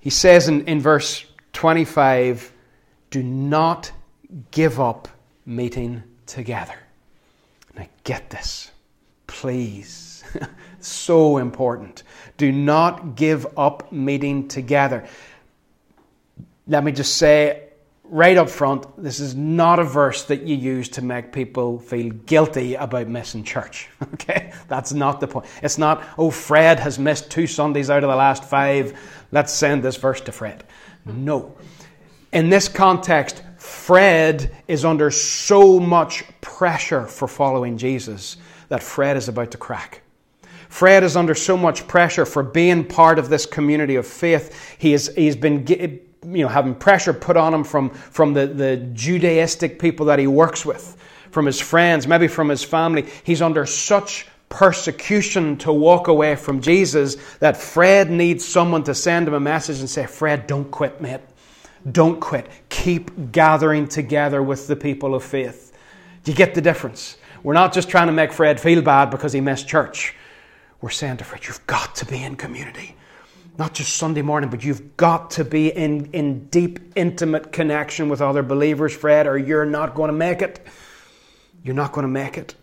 He 0.00 0.10
says 0.10 0.48
in, 0.48 0.66
in 0.66 0.80
verse 0.80 1.24
25 1.52 2.52
do 3.10 3.22
not 3.22 3.92
give 4.50 4.80
up 4.80 5.08
meeting 5.46 6.02
together. 6.26 6.74
Now, 7.76 7.86
get 8.04 8.30
this, 8.30 8.70
please. 9.26 10.24
so 10.88 11.38
important. 11.38 12.02
Do 12.36 12.52
not 12.52 13.16
give 13.16 13.46
up 13.56 13.92
meeting 13.92 14.48
together. 14.48 15.06
Let 16.66 16.84
me 16.84 16.92
just 16.92 17.16
say 17.16 17.68
right 18.04 18.36
up 18.36 18.50
front 18.50 18.84
this 19.02 19.20
is 19.20 19.34
not 19.34 19.78
a 19.78 19.84
verse 19.84 20.24
that 20.24 20.42
you 20.42 20.54
use 20.54 20.90
to 20.90 21.02
make 21.02 21.32
people 21.32 21.78
feel 21.78 22.10
guilty 22.10 22.74
about 22.74 23.08
missing 23.08 23.42
church. 23.42 23.88
Okay? 24.14 24.52
That's 24.68 24.92
not 24.92 25.18
the 25.20 25.26
point. 25.26 25.46
It's 25.62 25.78
not, 25.78 26.04
oh, 26.16 26.30
Fred 26.30 26.78
has 26.78 26.98
missed 26.98 27.30
two 27.30 27.46
Sundays 27.46 27.90
out 27.90 28.04
of 28.04 28.10
the 28.10 28.14
last 28.14 28.44
five. 28.44 28.96
Let's 29.32 29.52
send 29.52 29.82
this 29.82 29.96
verse 29.96 30.20
to 30.22 30.32
Fred. 30.32 30.62
No. 31.04 31.56
In 32.32 32.50
this 32.50 32.68
context, 32.68 33.42
Fred 33.56 34.54
is 34.68 34.84
under 34.84 35.10
so 35.10 35.80
much 35.80 36.24
pressure 36.40 37.06
for 37.06 37.26
following 37.26 37.78
Jesus 37.78 38.36
that 38.68 38.82
Fred 38.82 39.16
is 39.16 39.28
about 39.28 39.50
to 39.52 39.58
crack. 39.58 40.01
Fred 40.72 41.04
is 41.04 41.18
under 41.18 41.34
so 41.34 41.54
much 41.54 41.86
pressure 41.86 42.24
for 42.24 42.42
being 42.42 42.82
part 42.82 43.18
of 43.18 43.28
this 43.28 43.44
community 43.44 43.96
of 43.96 44.06
faith. 44.06 44.74
He 44.78 44.92
has, 44.92 45.14
he's 45.14 45.36
been 45.36 45.66
you 45.68 46.00
know, 46.24 46.48
having 46.48 46.74
pressure 46.74 47.12
put 47.12 47.36
on 47.36 47.52
him 47.52 47.62
from, 47.62 47.90
from 47.90 48.32
the, 48.32 48.46
the 48.46 48.88
Judaistic 48.94 49.78
people 49.78 50.06
that 50.06 50.18
he 50.18 50.26
works 50.26 50.64
with, 50.64 50.96
from 51.30 51.44
his 51.44 51.60
friends, 51.60 52.06
maybe 52.08 52.26
from 52.26 52.48
his 52.48 52.64
family. 52.64 53.04
He's 53.22 53.42
under 53.42 53.66
such 53.66 54.26
persecution 54.48 55.58
to 55.58 55.74
walk 55.74 56.08
away 56.08 56.36
from 56.36 56.62
Jesus 56.62 57.16
that 57.40 57.58
Fred 57.58 58.10
needs 58.10 58.42
someone 58.42 58.82
to 58.84 58.94
send 58.94 59.28
him 59.28 59.34
a 59.34 59.40
message 59.40 59.80
and 59.80 59.90
say, 59.90 60.06
Fred, 60.06 60.46
don't 60.46 60.70
quit, 60.70 61.02
mate. 61.02 61.20
Don't 61.92 62.18
quit. 62.18 62.48
Keep 62.70 63.30
gathering 63.30 63.88
together 63.88 64.42
with 64.42 64.68
the 64.68 64.76
people 64.76 65.14
of 65.14 65.22
faith. 65.22 65.76
Do 66.24 66.30
you 66.30 66.36
get 66.36 66.54
the 66.54 66.62
difference? 66.62 67.18
We're 67.42 67.52
not 67.52 67.74
just 67.74 67.90
trying 67.90 68.06
to 68.06 68.14
make 68.14 68.32
Fred 68.32 68.58
feel 68.58 68.80
bad 68.80 69.10
because 69.10 69.34
he 69.34 69.42
missed 69.42 69.68
church. 69.68 70.14
We're 70.82 70.90
saying 70.90 71.18
to 71.18 71.24
Fred, 71.24 71.46
you've 71.46 71.64
got 71.66 71.94
to 71.96 72.06
be 72.06 72.22
in 72.22 72.34
community. 72.34 72.96
Not 73.56 73.72
just 73.72 73.94
Sunday 73.96 74.22
morning, 74.22 74.50
but 74.50 74.64
you've 74.64 74.96
got 74.96 75.30
to 75.32 75.44
be 75.44 75.68
in, 75.68 76.06
in 76.06 76.46
deep, 76.46 76.80
intimate 76.96 77.52
connection 77.52 78.08
with 78.08 78.20
other 78.20 78.42
believers, 78.42 78.92
Fred, 78.92 79.28
or 79.28 79.38
you're 79.38 79.64
not 79.64 79.94
going 79.94 80.08
to 80.08 80.12
make 80.12 80.42
it. 80.42 80.66
You're 81.62 81.76
not 81.76 81.92
going 81.92 82.02
to 82.02 82.08
make 82.08 82.36
it. 82.36 82.56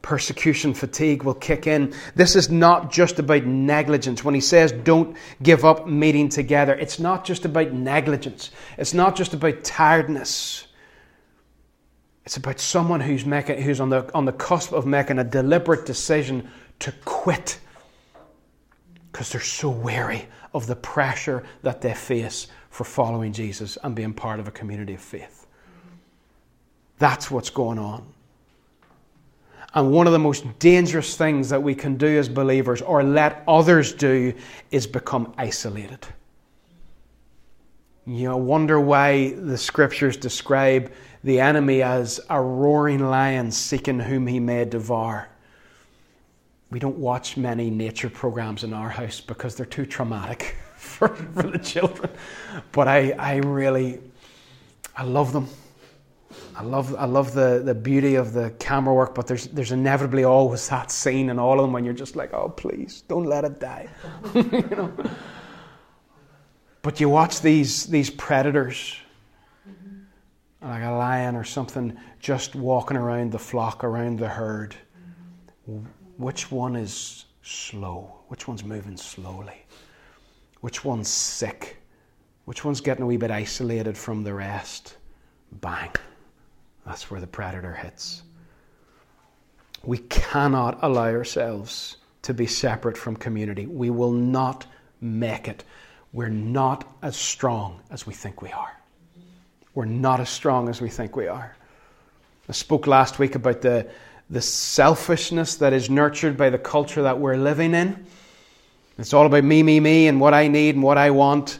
Persecution 0.00 0.72
fatigue 0.72 1.24
will 1.24 1.34
kick 1.34 1.66
in. 1.66 1.92
This 2.14 2.36
is 2.36 2.48
not 2.48 2.90
just 2.90 3.18
about 3.18 3.44
negligence. 3.44 4.24
When 4.24 4.34
he 4.34 4.40
says 4.40 4.72
don't 4.72 5.16
give 5.42 5.64
up 5.64 5.86
meeting 5.86 6.30
together, 6.30 6.74
it's 6.74 6.98
not 6.98 7.26
just 7.26 7.44
about 7.44 7.72
negligence. 7.72 8.50
It's 8.78 8.94
not 8.94 9.14
just 9.14 9.34
about 9.34 9.62
tiredness. 9.62 10.68
It's 12.24 12.36
about 12.36 12.60
someone 12.60 13.00
who's, 13.00 13.26
making, 13.26 13.60
who's 13.60 13.80
on, 13.80 13.90
the, 13.90 14.10
on 14.14 14.24
the 14.24 14.32
cusp 14.32 14.72
of 14.72 14.86
making 14.86 15.18
a 15.18 15.24
deliberate 15.24 15.84
decision 15.84 16.50
to 16.80 16.92
quit 17.04 17.58
because 19.10 19.30
they're 19.32 19.40
so 19.40 19.70
wary 19.70 20.28
of 20.52 20.66
the 20.66 20.76
pressure 20.76 21.42
that 21.62 21.80
they 21.80 21.94
face 21.94 22.48
for 22.70 22.84
following 22.84 23.32
Jesus 23.32 23.78
and 23.82 23.94
being 23.94 24.12
part 24.12 24.40
of 24.40 24.48
a 24.48 24.50
community 24.50 24.94
of 24.94 25.00
faith. 25.00 25.46
That's 26.98 27.30
what's 27.30 27.50
going 27.50 27.78
on. 27.78 28.06
And 29.74 29.90
one 29.90 30.06
of 30.06 30.12
the 30.12 30.18
most 30.18 30.58
dangerous 30.58 31.16
things 31.16 31.48
that 31.50 31.62
we 31.62 31.74
can 31.74 31.96
do 31.96 32.18
as 32.18 32.28
believers 32.28 32.80
or 32.80 33.02
let 33.02 33.42
others 33.46 33.92
do 33.92 34.32
is 34.70 34.86
become 34.86 35.34
isolated. 35.36 36.06
You 38.06 38.28
know, 38.28 38.36
wonder 38.36 38.80
why 38.80 39.34
the 39.34 39.58
scriptures 39.58 40.16
describe 40.16 40.92
the 41.24 41.40
enemy 41.40 41.82
as 41.82 42.20
a 42.30 42.40
roaring 42.40 43.00
lion 43.00 43.50
seeking 43.50 43.98
whom 43.98 44.26
he 44.26 44.38
may 44.38 44.64
devour. 44.64 45.28
We 46.70 46.78
don't 46.78 46.96
watch 46.96 47.36
many 47.36 47.70
nature 47.70 48.10
programs 48.10 48.64
in 48.64 48.72
our 48.72 48.88
house 48.88 49.20
because 49.20 49.54
they're 49.54 49.66
too 49.66 49.86
traumatic 49.86 50.56
for, 50.76 51.08
for 51.08 51.44
the 51.44 51.58
children. 51.58 52.10
But 52.72 52.88
I, 52.88 53.12
I 53.12 53.36
really, 53.36 54.00
I 54.96 55.04
love 55.04 55.32
them. 55.32 55.48
I 56.56 56.62
love, 56.62 56.94
I 56.96 57.04
love 57.04 57.34
the, 57.34 57.62
the 57.64 57.74
beauty 57.74 58.14
of 58.14 58.32
the 58.32 58.50
camera 58.58 58.94
work, 58.94 59.14
but 59.14 59.26
there's, 59.26 59.46
there's 59.48 59.72
inevitably 59.72 60.24
always 60.24 60.68
that 60.68 60.90
scene 60.90 61.30
in 61.30 61.38
all 61.38 61.60
of 61.60 61.64
them 61.64 61.72
when 61.72 61.84
you're 61.84 61.94
just 61.94 62.16
like, 62.16 62.32
oh, 62.32 62.48
please, 62.48 63.02
don't 63.02 63.24
let 63.24 63.44
it 63.44 63.60
die. 63.60 63.88
you 64.34 64.68
know? 64.70 64.92
But 66.82 67.00
you 67.00 67.08
watch 67.08 67.40
these, 67.40 67.86
these 67.86 68.10
predators, 68.10 68.96
like 70.62 70.82
a 70.82 70.90
lion 70.90 71.36
or 71.36 71.44
something, 71.44 71.96
just 72.20 72.54
walking 72.54 72.96
around 72.96 73.32
the 73.32 73.38
flock, 73.38 73.84
around 73.84 74.18
the 74.18 74.28
herd. 74.28 74.74
Which 76.16 76.50
one 76.50 76.76
is 76.76 77.26
slow? 77.42 78.20
Which 78.28 78.48
one's 78.48 78.64
moving 78.64 78.96
slowly? 78.96 79.64
Which 80.60 80.84
one's 80.84 81.08
sick? 81.08 81.76
Which 82.46 82.64
one's 82.64 82.80
getting 82.80 83.02
a 83.02 83.06
wee 83.06 83.16
bit 83.16 83.30
isolated 83.30 83.96
from 83.96 84.22
the 84.22 84.34
rest? 84.34 84.96
Bang. 85.52 85.90
That's 86.86 87.10
where 87.10 87.20
the 87.20 87.26
predator 87.26 87.74
hits. 87.74 88.22
We 89.82 89.98
cannot 89.98 90.78
allow 90.82 91.08
ourselves 91.08 91.98
to 92.22 92.34
be 92.34 92.46
separate 92.46 92.96
from 92.96 93.16
community. 93.16 93.66
We 93.66 93.90
will 93.90 94.12
not 94.12 94.66
make 95.00 95.48
it. 95.48 95.64
We're 96.12 96.28
not 96.28 96.96
as 97.02 97.16
strong 97.16 97.80
as 97.90 98.06
we 98.06 98.14
think 98.14 98.42
we 98.42 98.50
are. 98.52 98.72
We're 99.74 99.84
not 99.84 100.20
as 100.20 100.30
strong 100.30 100.68
as 100.68 100.80
we 100.80 100.88
think 100.88 101.14
we 101.14 101.28
are. 101.28 101.54
I 102.48 102.52
spoke 102.52 102.86
last 102.86 103.18
week 103.18 103.34
about 103.34 103.60
the, 103.60 103.88
the 104.28 104.40
selfishness 104.40 105.56
that 105.56 105.72
is 105.72 105.88
nurtured 105.88 106.36
by 106.36 106.50
the 106.50 106.58
culture 106.58 107.02
that 107.02 107.18
we're 107.18 107.36
living 107.36 107.74
in. 107.74 108.06
It's 108.98 109.12
all 109.12 109.26
about 109.26 109.44
me, 109.44 109.62
me, 109.62 109.78
me, 109.78 110.08
and 110.08 110.20
what 110.20 110.34
I 110.34 110.48
need 110.48 110.74
and 110.74 110.82
what 110.82 110.98
I 110.98 111.10
want. 111.10 111.58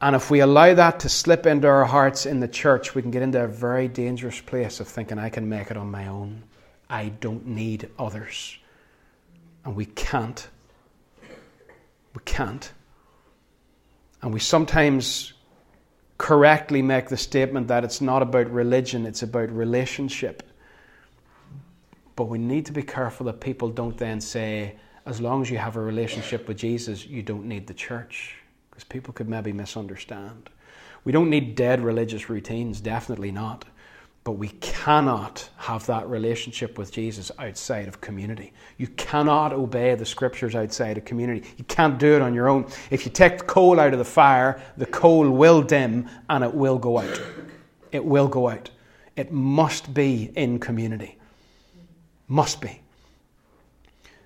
And 0.00 0.16
if 0.16 0.30
we 0.30 0.40
allow 0.40 0.72
that 0.74 1.00
to 1.00 1.08
slip 1.08 1.46
into 1.46 1.68
our 1.68 1.84
hearts 1.84 2.24
in 2.24 2.40
the 2.40 2.48
church, 2.48 2.94
we 2.94 3.02
can 3.02 3.10
get 3.10 3.22
into 3.22 3.42
a 3.42 3.46
very 3.46 3.86
dangerous 3.86 4.40
place 4.40 4.80
of 4.80 4.88
thinking, 4.88 5.18
I 5.18 5.28
can 5.28 5.48
make 5.48 5.70
it 5.70 5.76
on 5.76 5.90
my 5.90 6.08
own. 6.08 6.42
I 6.88 7.10
don't 7.10 7.46
need 7.46 7.90
others. 7.98 8.56
And 9.64 9.76
we 9.76 9.84
can't. 9.84 10.48
We 12.14 12.22
can't. 12.24 12.72
And 14.22 14.32
we 14.32 14.40
sometimes 14.40 15.34
correctly 16.18 16.82
make 16.82 17.08
the 17.08 17.16
statement 17.16 17.68
that 17.68 17.84
it's 17.84 18.00
not 18.00 18.22
about 18.22 18.50
religion, 18.50 19.06
it's 19.06 19.22
about 19.22 19.50
relationship. 19.50 20.42
But 22.20 22.28
we 22.28 22.36
need 22.36 22.66
to 22.66 22.72
be 22.72 22.82
careful 22.82 23.24
that 23.24 23.40
people 23.40 23.70
don't 23.70 23.96
then 23.96 24.20
say, 24.20 24.74
as 25.06 25.22
long 25.22 25.40
as 25.40 25.48
you 25.48 25.56
have 25.56 25.76
a 25.76 25.80
relationship 25.80 26.48
with 26.48 26.58
Jesus, 26.58 27.06
you 27.06 27.22
don't 27.22 27.46
need 27.46 27.66
the 27.66 27.72
church 27.72 28.36
because 28.68 28.84
people 28.84 29.14
could 29.14 29.26
maybe 29.26 29.54
misunderstand. 29.54 30.50
We 31.04 31.12
don't 31.12 31.30
need 31.30 31.54
dead 31.54 31.80
religious 31.80 32.28
routines, 32.28 32.82
definitely 32.82 33.32
not. 33.32 33.64
But 34.22 34.32
we 34.32 34.48
cannot 34.60 35.48
have 35.56 35.86
that 35.86 36.10
relationship 36.10 36.76
with 36.76 36.92
Jesus 36.92 37.32
outside 37.38 37.88
of 37.88 38.02
community. 38.02 38.52
You 38.76 38.88
cannot 38.88 39.54
obey 39.54 39.94
the 39.94 40.04
scriptures 40.04 40.54
outside 40.54 40.98
of 40.98 41.06
community. 41.06 41.48
You 41.56 41.64
can't 41.64 41.98
do 41.98 42.16
it 42.16 42.20
on 42.20 42.34
your 42.34 42.50
own. 42.50 42.66
If 42.90 43.06
you 43.06 43.12
take 43.12 43.38
the 43.38 43.44
coal 43.44 43.80
out 43.80 43.94
of 43.94 43.98
the 43.98 44.04
fire, 44.04 44.62
the 44.76 44.84
coal 44.84 45.30
will 45.30 45.62
dim 45.62 46.06
and 46.28 46.44
it 46.44 46.52
will 46.52 46.76
go 46.76 46.98
out. 46.98 47.22
It 47.92 48.04
will 48.04 48.28
go 48.28 48.50
out. 48.50 48.68
It 49.16 49.32
must 49.32 49.94
be 49.94 50.32
in 50.36 50.58
community. 50.58 51.16
Must 52.30 52.60
be. 52.60 52.80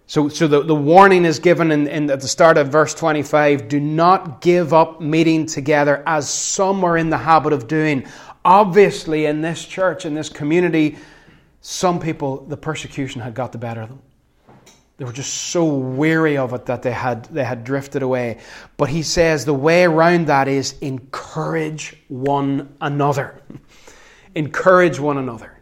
So, 0.07 0.29
so 0.29 0.47
the, 0.47 0.63
the 0.63 0.75
warning 0.75 1.25
is 1.25 1.39
given 1.39 1.73
in, 1.73 1.87
in, 1.87 2.11
at 2.11 2.21
the 2.21 2.29
start 2.29 2.59
of 2.59 2.69
verse 2.69 2.93
25 2.93 3.67
do 3.67 3.81
not 3.81 4.43
give 4.43 4.75
up 4.75 5.01
meeting 5.01 5.47
together 5.47 6.03
as 6.07 6.29
some 6.29 6.85
are 6.85 6.99
in 6.99 7.09
the 7.09 7.17
habit 7.17 7.55
of 7.55 7.67
doing. 7.67 8.07
Obviously, 8.45 9.25
in 9.25 9.41
this 9.41 9.65
church, 9.65 10.05
in 10.05 10.13
this 10.13 10.29
community, 10.29 10.99
some 11.63 11.99
people, 11.99 12.45
the 12.45 12.59
persecution 12.59 13.23
had 13.23 13.35
got 13.35 13.53
the 13.53 13.59
better 13.59 13.81
of 13.81 13.89
them. 13.89 14.03
They 14.99 15.07
were 15.07 15.13
just 15.13 15.33
so 15.33 15.65
weary 15.65 16.37
of 16.37 16.53
it 16.53 16.67
that 16.67 16.83
they 16.83 16.93
had, 16.93 17.25
they 17.25 17.43
had 17.43 17.65
drifted 17.65 18.03
away. 18.03 18.39
But 18.77 18.91
he 18.91 19.03
says 19.03 19.47
the 19.47 19.55
way 19.55 19.85
around 19.85 20.27
that 20.27 20.47
is 20.47 20.79
encourage 20.83 21.97
one 22.09 22.77
another. 22.83 23.41
encourage 24.35 25.01
one 25.01 25.17
another 25.17 25.54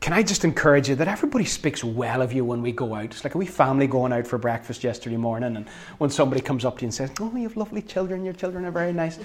can 0.00 0.14
I 0.14 0.22
just 0.22 0.44
encourage 0.44 0.88
you 0.88 0.94
that 0.96 1.08
everybody 1.08 1.44
speaks 1.44 1.84
well 1.84 2.22
of 2.22 2.32
you 2.32 2.44
when 2.44 2.62
we 2.62 2.72
go 2.72 2.94
out? 2.94 3.04
It's 3.04 3.22
like 3.22 3.34
a 3.34 3.38
wee 3.38 3.46
family 3.46 3.86
going 3.86 4.12
out 4.12 4.26
for 4.26 4.38
breakfast 4.38 4.82
yesterday 4.82 5.18
morning, 5.18 5.56
and 5.56 5.68
when 5.98 6.08
somebody 6.08 6.40
comes 6.40 6.64
up 6.64 6.78
to 6.78 6.82
you 6.82 6.86
and 6.86 6.94
says, 6.94 7.10
"Oh, 7.20 7.30
you 7.36 7.42
have 7.42 7.56
lovely 7.56 7.82
children. 7.82 8.24
Your 8.24 8.32
children 8.32 8.64
are 8.64 8.70
very 8.70 8.94
nice," 8.94 9.18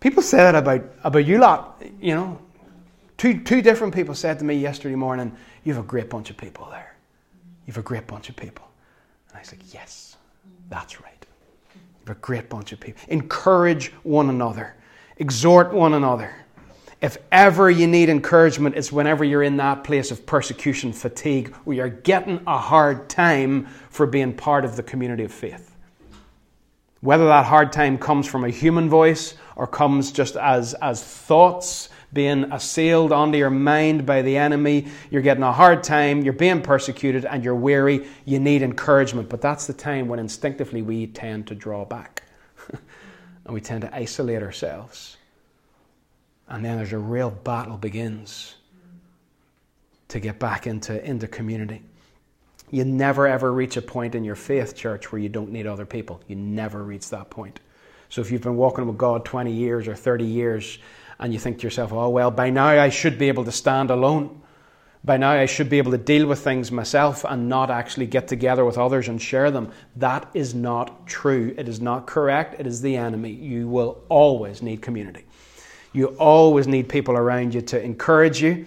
people 0.00 0.22
say 0.22 0.36
that 0.36 0.54
about 0.54 0.84
about 1.02 1.24
you 1.24 1.38
lot. 1.38 1.82
You 2.00 2.14
know, 2.14 2.38
two 3.16 3.40
two 3.40 3.62
different 3.62 3.94
people 3.94 4.14
said 4.14 4.38
to 4.40 4.44
me 4.44 4.54
yesterday 4.54 4.96
morning, 4.96 5.34
"You 5.64 5.72
have 5.74 5.82
a 5.82 5.86
great 5.86 6.10
bunch 6.10 6.28
of 6.28 6.36
people 6.36 6.68
there. 6.70 6.94
You 7.66 7.72
have 7.72 7.78
a 7.78 7.82
great 7.82 8.06
bunch 8.06 8.28
of 8.28 8.36
people," 8.36 8.68
and 9.30 9.38
I 9.38 9.42
said, 9.42 9.60
"Yes, 9.72 10.16
that's 10.68 11.00
right. 11.00 11.26
You 11.74 12.08
have 12.08 12.16
a 12.16 12.20
great 12.20 12.50
bunch 12.50 12.72
of 12.72 12.80
people. 12.80 13.02
Encourage 13.08 13.92
one 14.02 14.28
another, 14.28 14.74
exhort 15.16 15.72
one 15.72 15.94
another." 15.94 16.34
If 17.02 17.18
ever 17.32 17.68
you 17.68 17.88
need 17.88 18.08
encouragement, 18.08 18.76
it's 18.76 18.92
whenever 18.92 19.24
you're 19.24 19.42
in 19.42 19.56
that 19.56 19.82
place 19.82 20.12
of 20.12 20.24
persecution, 20.24 20.92
fatigue, 20.92 21.52
where 21.64 21.76
you're 21.76 21.88
getting 21.88 22.40
a 22.46 22.56
hard 22.56 23.10
time 23.10 23.66
for 23.90 24.06
being 24.06 24.32
part 24.32 24.64
of 24.64 24.76
the 24.76 24.84
community 24.84 25.24
of 25.24 25.32
faith. 25.32 25.76
Whether 27.00 27.26
that 27.26 27.46
hard 27.46 27.72
time 27.72 27.98
comes 27.98 28.28
from 28.28 28.44
a 28.44 28.50
human 28.50 28.88
voice 28.88 29.34
or 29.56 29.66
comes 29.66 30.12
just 30.12 30.36
as, 30.36 30.74
as 30.74 31.02
thoughts 31.02 31.88
being 32.12 32.44
assailed 32.52 33.10
onto 33.10 33.36
your 33.36 33.50
mind 33.50 34.06
by 34.06 34.22
the 34.22 34.36
enemy, 34.36 34.86
you're 35.10 35.22
getting 35.22 35.42
a 35.42 35.52
hard 35.52 35.82
time, 35.82 36.22
you're 36.22 36.32
being 36.32 36.62
persecuted, 36.62 37.24
and 37.24 37.42
you're 37.42 37.56
weary, 37.56 38.06
you 38.26 38.38
need 38.38 38.62
encouragement. 38.62 39.28
But 39.28 39.40
that's 39.40 39.66
the 39.66 39.72
time 39.72 40.06
when 40.06 40.20
instinctively 40.20 40.82
we 40.82 41.08
tend 41.08 41.48
to 41.48 41.56
draw 41.56 41.84
back 41.84 42.22
and 42.70 43.52
we 43.52 43.60
tend 43.60 43.80
to 43.80 43.92
isolate 43.92 44.40
ourselves. 44.40 45.16
And 46.52 46.62
then 46.62 46.76
there's 46.76 46.92
a 46.92 46.98
real 46.98 47.30
battle 47.30 47.78
begins 47.78 48.56
to 50.08 50.20
get 50.20 50.38
back 50.38 50.66
into, 50.66 51.02
into 51.02 51.26
community. 51.26 51.82
You 52.70 52.84
never 52.84 53.26
ever 53.26 53.50
reach 53.50 53.78
a 53.78 53.82
point 53.82 54.14
in 54.14 54.22
your 54.22 54.34
faith, 54.34 54.76
church, 54.76 55.10
where 55.10 55.18
you 55.18 55.30
don't 55.30 55.50
need 55.50 55.66
other 55.66 55.86
people. 55.86 56.20
You 56.28 56.36
never 56.36 56.84
reach 56.84 57.08
that 57.08 57.30
point. 57.30 57.60
So 58.10 58.20
if 58.20 58.30
you've 58.30 58.42
been 58.42 58.56
walking 58.56 58.86
with 58.86 58.98
God 58.98 59.24
20 59.24 59.50
years 59.50 59.88
or 59.88 59.94
30 59.94 60.26
years 60.26 60.78
and 61.18 61.32
you 61.32 61.38
think 61.38 61.58
to 61.60 61.62
yourself, 61.62 61.90
oh, 61.90 62.10
well, 62.10 62.30
by 62.30 62.50
now 62.50 62.66
I 62.66 62.90
should 62.90 63.18
be 63.18 63.28
able 63.28 63.46
to 63.46 63.52
stand 63.52 63.90
alone. 63.90 64.42
By 65.02 65.16
now 65.16 65.30
I 65.30 65.46
should 65.46 65.70
be 65.70 65.78
able 65.78 65.92
to 65.92 65.98
deal 65.98 66.26
with 66.26 66.40
things 66.40 66.70
myself 66.70 67.24
and 67.26 67.48
not 67.48 67.70
actually 67.70 68.06
get 68.06 68.28
together 68.28 68.66
with 68.66 68.76
others 68.76 69.08
and 69.08 69.20
share 69.20 69.50
them. 69.50 69.72
That 69.96 70.28
is 70.34 70.54
not 70.54 71.06
true. 71.06 71.54
It 71.56 71.66
is 71.66 71.80
not 71.80 72.06
correct. 72.06 72.60
It 72.60 72.66
is 72.66 72.82
the 72.82 72.96
enemy. 72.96 73.30
You 73.30 73.68
will 73.68 74.04
always 74.10 74.60
need 74.60 74.82
community. 74.82 75.24
You 75.92 76.08
always 76.18 76.66
need 76.66 76.88
people 76.88 77.16
around 77.16 77.54
you 77.54 77.60
to 77.62 77.82
encourage 77.82 78.42
you. 78.42 78.66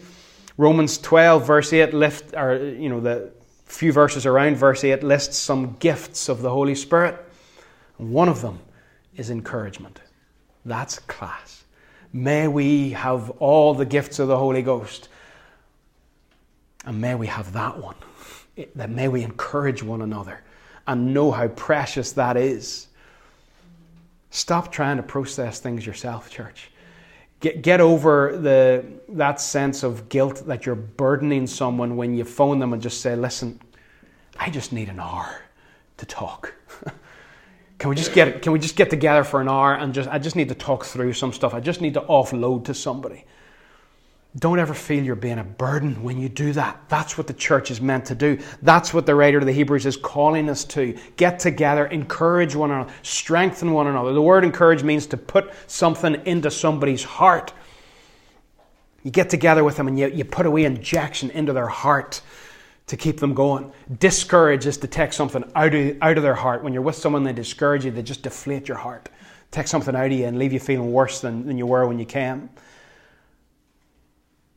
Romans 0.57 0.97
12, 0.97 1.45
verse 1.45 1.73
8, 1.73 1.93
lift, 1.93 2.33
or, 2.35 2.55
you 2.57 2.89
know, 2.89 2.99
the 2.99 3.31
few 3.65 3.91
verses 3.91 4.25
around 4.25 4.55
verse 4.57 4.83
8 4.83 5.03
lists 5.03 5.37
some 5.37 5.75
gifts 5.79 6.29
of 6.29 6.41
the 6.41 6.49
Holy 6.49 6.75
Spirit. 6.75 7.17
And 7.99 8.11
one 8.11 8.29
of 8.29 8.41
them 8.41 8.59
is 9.15 9.29
encouragement. 9.29 10.01
That's 10.65 10.99
class. 10.99 11.63
May 12.13 12.47
we 12.47 12.91
have 12.91 13.29
all 13.41 13.73
the 13.73 13.85
gifts 13.85 14.19
of 14.19 14.27
the 14.27 14.37
Holy 14.37 14.61
Ghost. 14.61 15.09
And 16.85 17.01
may 17.01 17.15
we 17.15 17.27
have 17.27 17.53
that 17.53 17.77
one. 17.77 17.95
That 18.75 18.89
may 18.89 19.07
we 19.07 19.23
encourage 19.23 19.83
one 19.83 20.01
another 20.01 20.41
and 20.87 21.13
know 21.13 21.31
how 21.31 21.47
precious 21.49 22.13
that 22.13 22.37
is. 22.37 22.87
Stop 24.29 24.71
trying 24.71 24.97
to 24.97 25.03
process 25.03 25.59
things 25.59 25.85
yourself, 25.85 26.29
church. 26.29 26.69
Get, 27.41 27.61
get 27.61 27.81
over 27.81 28.37
the, 28.37 28.85
that 29.09 29.39
sense 29.41 29.83
of 29.83 30.09
guilt 30.09 30.43
that 30.47 30.65
you're 30.65 30.75
burdening 30.75 31.47
someone 31.47 31.97
when 31.97 32.15
you 32.15 32.23
phone 32.23 32.59
them 32.59 32.73
and 32.73 32.81
just 32.81 33.01
say, 33.01 33.15
listen, 33.15 33.59
I 34.39 34.49
just 34.49 34.73
need 34.73 34.89
an 34.89 34.99
hour 34.99 35.43
to 35.97 36.05
talk. 36.05 36.53
can 37.77 37.89
we 37.89 37.95
just 37.95 38.13
get 38.13 38.41
can 38.41 38.51
we 38.51 38.59
just 38.59 38.75
get 38.75 38.89
together 38.89 39.23
for 39.23 39.41
an 39.41 39.49
hour 39.49 39.75
and 39.75 39.93
just 39.93 40.09
I 40.09 40.17
just 40.17 40.35
need 40.35 40.49
to 40.49 40.55
talk 40.55 40.85
through 40.85 41.13
some 41.13 41.33
stuff. 41.33 41.53
I 41.53 41.59
just 41.59 41.81
need 41.81 41.93
to 41.95 42.01
offload 42.01 42.65
to 42.65 42.73
somebody. 42.73 43.25
Don't 44.37 44.59
ever 44.59 44.73
feel 44.73 45.01
you're 45.01 45.15
being 45.15 45.39
a 45.39 45.45
burden 45.45 46.03
when 46.03 46.19
you 46.19 46.27
do 46.27 46.51
that. 46.53 46.81
That's 46.89 47.17
what 47.17 47.25
the 47.27 47.33
church 47.33 47.71
is 47.71 47.79
meant 47.79 48.05
to 48.07 48.15
do. 48.15 48.37
That's 48.61 48.93
what 48.93 49.05
the 49.05 49.15
writer 49.15 49.37
of 49.37 49.45
the 49.45 49.53
Hebrews 49.53 49.85
is 49.85 49.95
calling 49.95 50.49
us 50.49 50.65
to. 50.65 50.97
Get 51.15 51.39
together, 51.39 51.85
encourage 51.85 52.53
one 52.53 52.71
another, 52.71 52.91
strengthen 53.01 53.71
one 53.71 53.87
another. 53.87 54.11
The 54.11 54.21
word 54.21 54.43
encourage 54.43 54.83
means 54.83 55.07
to 55.07 55.17
put 55.17 55.53
something 55.67 56.15
into 56.25 56.51
somebody's 56.51 57.03
heart. 57.03 57.53
You 59.03 59.11
get 59.11 59.29
together 59.29 59.63
with 59.63 59.77
them 59.77 59.87
and 59.87 59.97
you, 59.97 60.07
you 60.07 60.25
put 60.25 60.45
away 60.45 60.65
injection 60.65 61.29
into 61.29 61.53
their 61.53 61.67
heart 61.67 62.21
to 62.87 62.97
keep 62.97 63.19
them 63.21 63.33
going. 63.33 63.71
Discourage 63.99 64.65
is 64.65 64.77
to 64.77 64.87
take 64.87 65.13
something 65.13 65.49
out 65.55 65.73
of, 65.73 65.97
out 66.01 66.17
of 66.17 66.23
their 66.23 66.35
heart. 66.35 66.61
When 66.61 66.73
you're 66.73 66.81
with 66.81 66.95
someone, 66.95 67.23
they 67.23 67.31
discourage 67.31 67.85
you, 67.85 67.91
they 67.91 68.03
just 68.03 68.23
deflate 68.23 68.67
your 68.67 68.77
heart. 68.77 69.07
Take 69.51 69.67
something 69.67 69.95
out 69.95 70.07
of 70.07 70.11
you 70.11 70.25
and 70.25 70.37
leave 70.37 70.51
you 70.51 70.59
feeling 70.59 70.91
worse 70.91 71.21
than, 71.21 71.47
than 71.47 71.57
you 71.57 71.65
were 71.65 71.87
when 71.87 71.99
you 71.99 72.05
came. 72.05 72.49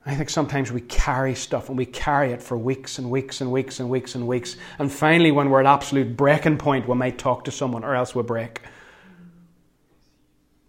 I 0.08 0.14
think 0.14 0.30
sometimes 0.30 0.72
we 0.72 0.80
carry 0.80 1.34
stuff 1.34 1.68
and 1.68 1.76
we 1.76 1.84
carry 1.84 2.32
it 2.32 2.42
for 2.42 2.56
weeks 2.56 2.98
and 2.98 3.10
weeks 3.10 3.42
and 3.42 3.52
weeks 3.52 3.78
and 3.78 3.90
weeks 3.90 4.14
and 4.14 4.26
weeks. 4.26 4.56
And 4.78 4.90
finally, 4.90 5.30
when 5.32 5.50
we're 5.50 5.60
at 5.60 5.66
absolute 5.66 6.16
breaking 6.16 6.56
point, 6.56 6.88
we 6.88 6.94
might 6.94 7.18
talk 7.18 7.44
to 7.44 7.50
someone 7.50 7.84
or 7.84 7.94
else 7.94 8.14
we 8.14 8.22
break. 8.22 8.62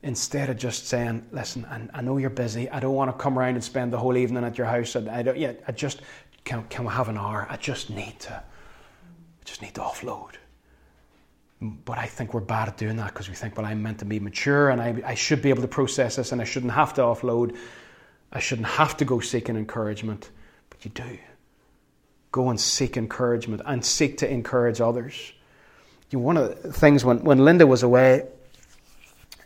Instead 0.03 0.49
of 0.49 0.57
just 0.57 0.87
saying, 0.87 1.25
listen, 1.31 1.65
I, 1.93 2.01
know 2.01 2.17
you're 2.17 2.29
busy. 2.29 2.69
I 2.69 2.81
don't 2.81 2.95
want 2.95 3.11
to 3.11 3.17
come 3.17 3.39
around 3.39 3.55
and 3.55 3.63
spend 3.63 3.93
the 3.93 3.97
whole 3.97 4.17
evening 4.17 4.43
at 4.43 4.57
your 4.57 4.67
house. 4.67 4.97
I 4.97 5.21
don't, 5.23 5.37
yeah, 5.37 5.53
I 5.65 5.71
just, 5.71 6.01
can, 6.43 6.65
can 6.65 6.83
we 6.83 6.91
have 6.91 7.07
an 7.07 7.17
hour? 7.17 7.47
I 7.49 7.55
just 7.55 7.89
need 7.89 8.19
to, 8.19 8.33
I 8.33 9.45
just 9.45 9.61
need 9.61 9.73
to 9.75 9.81
offload. 9.81 10.33
But 11.61 11.97
I 11.97 12.07
think 12.07 12.33
we're 12.33 12.41
bad 12.41 12.67
at 12.67 12.77
doing 12.77 12.97
that 12.97 13.13
because 13.13 13.29
we 13.29 13.35
think, 13.35 13.55
well, 13.55 13.65
I'm 13.65 13.81
meant 13.81 13.99
to 13.99 14.05
be 14.05 14.19
mature 14.19 14.69
and 14.69 14.81
I, 14.81 15.01
I 15.05 15.15
should 15.15 15.41
be 15.41 15.49
able 15.49 15.61
to 15.61 15.67
process 15.69 16.17
this 16.17 16.33
and 16.33 16.41
I 16.41 16.45
shouldn't 16.45 16.73
have 16.73 16.93
to 16.95 17.01
offload. 17.01 17.55
I 18.31 18.39
shouldn't 18.39 18.67
have 18.67 18.97
to 18.97 19.05
go 19.05 19.19
seeking 19.19 19.55
encouragement. 19.55 20.29
But 20.69 20.85
you 20.85 20.91
do. 20.91 21.17
Go 22.31 22.49
and 22.49 22.59
seek 22.59 22.95
encouragement 22.95 23.61
and 23.65 23.83
seek 23.83 24.19
to 24.19 24.31
encourage 24.31 24.81
others. 24.81 25.33
You 26.11 26.19
know, 26.19 26.25
one 26.25 26.37
of 26.37 26.61
the 26.61 26.73
things 26.73 27.03
when, 27.03 27.19
when 27.23 27.39
Linda 27.39 27.65
was 27.65 27.83
away 27.83 28.27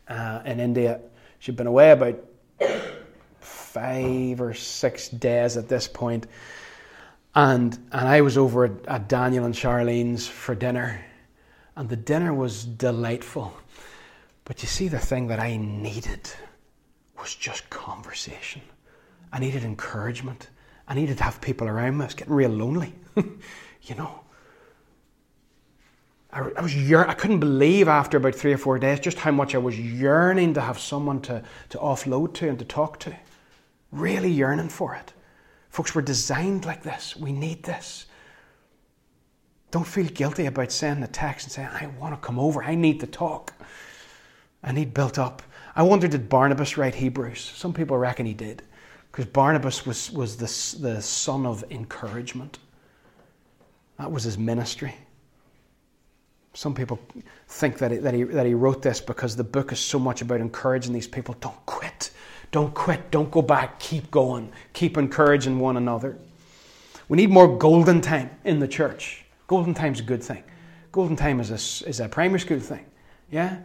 uh, 0.08 0.42
in 0.46 0.60
India, 0.60 1.00
she'd 1.40 1.56
been 1.56 1.68
away 1.68 1.92
about 1.92 2.24
five 3.40 4.40
or 4.40 4.54
six 4.54 5.10
days 5.10 5.58
at 5.58 5.68
this 5.68 5.88
point, 5.88 6.28
and 7.36 7.74
and 7.92 8.08
I 8.08 8.22
was 8.22 8.38
over 8.38 8.66
at, 8.66 8.86
at 8.88 9.10
Daniel 9.10 9.46
and 9.46 9.54
Charlene's 9.54 10.28
for 10.28 10.56
dinner, 10.56 11.04
and 11.76 11.90
the 11.90 11.96
dinner 11.96 12.34
was 12.34 12.64
delightful. 12.64 13.54
But 14.46 14.62
you 14.62 14.68
see, 14.68 14.90
the 14.90 15.00
thing 15.00 15.28
that 15.28 15.40
I 15.40 15.58
needed 15.58 16.30
was 17.24 17.34
just 17.34 17.70
conversation. 17.70 18.62
I 19.32 19.40
needed 19.40 19.64
encouragement. 19.64 20.50
I 20.90 20.94
needed 20.94 21.18
to 21.20 21.24
have 21.24 21.40
people 21.40 21.70
around 21.70 21.98
me. 21.98 22.04
I 22.04 22.08
was 22.08 22.16
getting 22.16 22.34
real 22.34 22.50
lonely, 22.50 22.94
you 23.16 23.96
know. 23.96 24.20
I, 26.34 26.42
I 26.58 26.62
was 26.62 26.76
yearn- 26.76 27.10
I 27.10 27.14
couldn't 27.14 27.40
believe 27.40 27.88
after 27.88 28.18
about 28.18 28.36
three 28.36 28.52
or 28.52 28.58
four 28.58 28.78
days 28.78 29.00
just 29.00 29.20
how 29.20 29.32
much 29.32 29.56
I 29.56 29.60
was 29.60 29.80
yearning 29.80 30.54
to 30.56 30.62
have 30.62 30.78
someone 30.78 31.22
to, 31.22 31.42
to 31.70 31.78
offload 31.78 32.34
to 32.36 32.50
and 32.50 32.60
to 32.60 32.66
talk 32.66 33.00
to. 33.00 33.16
Really 33.94 34.30
yearning 34.30 34.68
for 34.68 34.94
it. 34.94 35.14
Folks, 35.70 35.96
we're 35.96 36.02
designed 36.02 36.66
like 36.66 36.84
this. 36.84 37.16
We 37.16 37.32
need 37.32 37.64
this. 37.64 38.06
Don't 39.72 39.88
feel 39.88 40.08
guilty 40.08 40.46
about 40.46 40.74
sending 40.74 41.06
a 41.06 41.08
text 41.08 41.46
and 41.46 41.54
saying, 41.54 41.70
I 41.70 41.88
want 41.98 42.14
to 42.14 42.26
come 42.26 42.38
over. 42.38 42.62
I 42.62 42.76
need 42.76 43.00
to 43.00 43.08
talk. 43.08 43.54
I 44.62 44.74
need 44.74 44.94
built 44.94 45.18
up. 45.18 45.42
I 45.76 45.84
wonder, 45.84 46.08
did 46.08 46.30
Barnabas 46.30 46.78
write 46.78 46.96
Hebrews? 46.96 47.42
Some 47.56 47.74
people 47.74 47.98
reckon 47.98 48.26
he 48.26 48.34
did. 48.34 48.62
Because 49.12 49.26
Barnabas 49.26 49.86
was, 49.86 50.12
was 50.12 50.38
the, 50.38 50.82
the 50.82 51.02
son 51.02 51.46
of 51.46 51.64
encouragement. 51.70 52.60
That 53.98 54.12
was 54.12 54.24
his 54.24 54.38
ministry. 54.38 54.96
Some 56.54 56.76
people 56.76 57.00
think 57.48 57.78
that 57.80 57.92
he, 57.92 57.98
that, 57.98 58.14
he, 58.14 58.24
that 58.24 58.46
he 58.46 58.54
wrote 58.54 58.82
this 58.82 59.02
because 59.02 59.36
the 59.36 59.44
book 59.44 59.72
is 59.72 59.80
so 59.80 59.98
much 59.98 60.22
about 60.22 60.42
encouraging 60.42 60.94
these 60.94 61.08
people. 61.08 61.36
Don't 61.40 61.66
quit. 61.66 62.12
Don't 62.52 62.74
quit. 62.74 63.10
Don't 63.10 63.32
go 63.32 63.42
back. 63.42 63.80
Keep 63.80 64.12
going. 64.12 64.52
Keep 64.74 64.98
encouraging 64.98 65.60
one 65.60 65.78
another. 65.78 66.18
We 67.08 67.18
need 67.18 67.32
more 67.32 67.58
golden 67.58 68.02
time 68.02 68.30
in 68.44 68.60
the 68.60 68.68
church. 68.68 69.26
Golden 69.48 69.74
time 69.74 69.94
is 69.94 70.00
a 70.00 70.04
good 70.04 70.24
thing. 70.24 70.44
Golden 70.92 71.16
time 71.16 71.40
is 71.40 71.50
a, 71.50 71.88
is 71.88 72.00
a 72.00 72.08
primary 72.08 72.40
school 72.40 72.60
thing. 72.60 72.86
Yeah? 73.32 73.58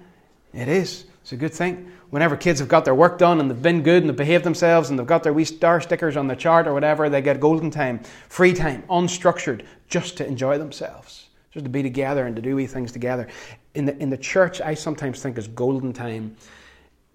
It 0.52 0.68
is. 0.68 1.04
It's 1.22 1.32
a 1.32 1.37
good 1.37 1.52
thing. 1.52 1.92
Whenever 2.11 2.37
kids 2.37 2.58
have 2.61 2.68
got 2.68 2.84
their 2.84 2.94
work 2.94 3.18
done 3.18 3.38
and 3.38 3.50
they've 3.50 3.62
been 3.62 3.82
good 3.82 4.02
and 4.02 4.08
they've 4.08 4.16
behaved 4.16 4.44
themselves 4.44 4.88
and 4.88 4.98
they've 4.98 5.06
got 5.06 5.22
their 5.22 5.32
wee 5.32 5.44
star 5.44 5.80
stickers 5.80 6.16
on 6.16 6.26
the 6.26 6.37
chart 6.37 6.66
or 6.66 6.72
whatever, 6.72 7.08
they 7.11 7.20
get 7.20 7.38
golden 7.38 7.70
time, 7.70 8.00
free 8.28 8.54
time, 8.54 8.82
unstructured, 8.88 9.64
just 9.88 10.16
to 10.16 10.26
enjoy 10.26 10.56
themselves 10.56 11.28
just 11.50 11.64
to 11.64 11.70
be 11.70 11.82
together 11.82 12.26
and 12.26 12.37
to 12.37 12.42
do 12.42 12.56
wee 12.56 12.66
things 12.66 12.92
together. 12.92 13.26
In 13.74 13.84
the, 13.84 13.96
in 13.98 14.11
the 14.11 14.16
church, 14.16 14.61
I 14.61 14.74
sometimes 14.74 15.22
think 15.22 15.38
as 15.38 15.48
golden 15.48 15.92
time 15.92 16.37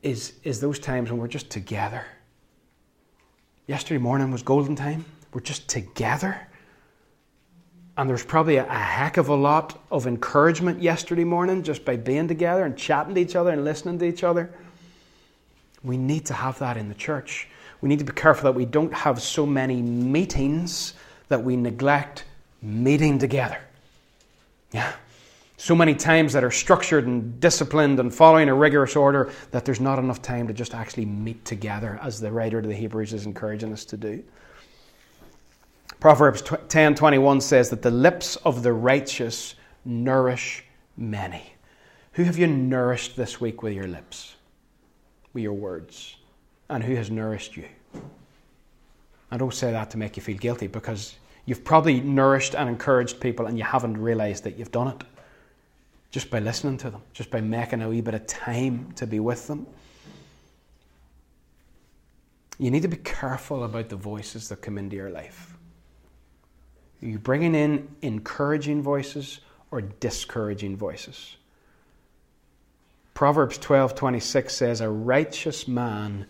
is, 0.01 0.33
is 0.43 0.59
those 0.59 0.79
times 0.79 1.09
when 1.11 1.19
we're 1.19 1.27
just 1.27 1.49
together. 1.49 2.05
Yesterday 3.67 3.99
morning 3.99 4.31
was 4.31 4.43
golden 4.43 4.75
time. 4.75 5.05
We're 5.33 5.41
just 5.41 5.69
together. 5.69 6.47
And 7.97 8.09
there's 8.09 8.25
probably 8.25 8.57
a, 8.57 8.65
a, 8.65 8.73
heck 8.73 9.17
of 9.17 9.29
a 9.29 9.35
lot 9.35 9.79
of 9.91 10.07
encouragement 10.07 10.81
yesterday 10.81 11.23
morning 11.23 11.61
just 11.61 11.85
by 11.85 11.95
being 11.95 12.27
together 12.27 12.65
and 12.65 12.75
chatting 12.75 13.13
to 13.15 13.21
each 13.21 13.35
other 13.35 13.51
and 13.51 13.63
listening 13.63 13.99
to 13.99 14.05
each 14.05 14.23
other. 14.23 14.51
We 15.83 15.97
need 15.97 16.25
to 16.27 16.33
have 16.33 16.57
that 16.59 16.75
in 16.77 16.89
the 16.89 16.95
church. 16.95 17.47
We 17.81 17.89
need 17.89 17.99
to 17.99 18.05
be 18.05 18.13
careful 18.13 18.45
that 18.45 18.57
we 18.57 18.65
don't 18.65 18.93
have 18.93 19.21
so 19.21 19.45
many 19.45 19.81
meetings 19.81 20.93
that 21.27 21.43
we 21.43 21.55
neglect 21.55 22.25
meeting 22.61 23.19
together. 23.19 23.59
Yeah. 24.71 24.91
So 25.57 25.75
many 25.75 25.93
times 25.93 26.33
that 26.33 26.43
are 26.43 26.51
structured 26.51 27.05
and 27.05 27.39
disciplined 27.39 27.99
and 27.99 28.13
following 28.13 28.49
a 28.49 28.55
rigorous 28.55 28.95
order 28.95 29.31
that 29.51 29.65
there's 29.65 29.79
not 29.79 29.99
enough 29.99 30.21
time 30.21 30.47
to 30.47 30.53
just 30.53 30.73
actually 30.73 31.05
meet 31.05 31.45
together, 31.45 31.99
as 32.01 32.19
the 32.19 32.31
writer 32.31 32.57
of 32.57 32.65
the 32.65 32.73
Hebrews 32.73 33.13
is 33.13 33.25
encouraging 33.25 33.71
us 33.71 33.85
to 33.85 33.97
do. 33.97 34.23
Proverbs 36.03 36.41
10:21 36.41 37.39
says 37.39 37.69
that 37.69 37.81
the 37.81 37.89
lips 37.89 38.35
of 38.43 38.61
the 38.61 38.73
righteous 38.73 39.55
nourish 39.85 40.65
many. 40.97 41.53
Who 42.11 42.25
have 42.25 42.37
you 42.37 42.45
nourished 42.45 43.15
this 43.15 43.39
week 43.39 43.63
with 43.63 43.71
your 43.71 43.87
lips? 43.87 44.35
With 45.31 45.43
your 45.43 45.53
words? 45.53 46.17
And 46.69 46.83
who 46.83 46.95
has 46.95 47.09
nourished 47.09 47.55
you? 47.55 47.69
I 49.31 49.37
don't 49.37 49.53
say 49.53 49.71
that 49.71 49.91
to 49.91 49.97
make 49.97 50.17
you 50.17 50.21
feel 50.21 50.35
guilty 50.37 50.67
because 50.67 51.15
You've 51.45 51.63
probably 51.63 52.01
nourished 52.01 52.53
and 52.53 52.67
encouraged 52.67 53.21
people 53.21 53.45
and 53.45 53.57
you 53.57 53.63
haven't 53.63 53.95
realized 53.95 54.43
that 54.43 54.59
you've 54.59 54.73
done 54.73 54.89
it 54.89 55.03
just 56.11 56.29
by 56.29 56.39
listening 56.39 56.77
to 56.79 56.89
them, 56.89 57.01
just 57.13 57.31
by 57.31 57.39
making 57.39 57.81
a 57.81 57.87
wee 57.87 58.01
bit 58.01 58.13
of 58.13 58.27
time 58.27 58.91
to 58.97 59.07
be 59.07 59.21
with 59.21 59.47
them. 59.47 59.65
You 62.59 62.71
need 62.71 62.81
to 62.81 62.89
be 62.89 62.97
careful 62.97 63.63
about 63.63 63.87
the 63.87 63.95
voices 63.95 64.49
that 64.49 64.61
come 64.61 64.77
into 64.77 64.97
your 64.97 65.09
life. 65.09 65.52
Are 67.03 67.07
you 67.07 67.19
bringing 67.19 67.53
in 67.53 67.89
encouraging 68.01 68.81
voices 68.81 69.41
or 69.71 69.81
discouraging 69.81 70.77
voices? 70.77 71.35
Proverbs 73.13 73.57
12:26 73.57 74.55
says 74.55 74.79
a 74.79 74.89
righteous 74.89 75.67
man 75.67 76.25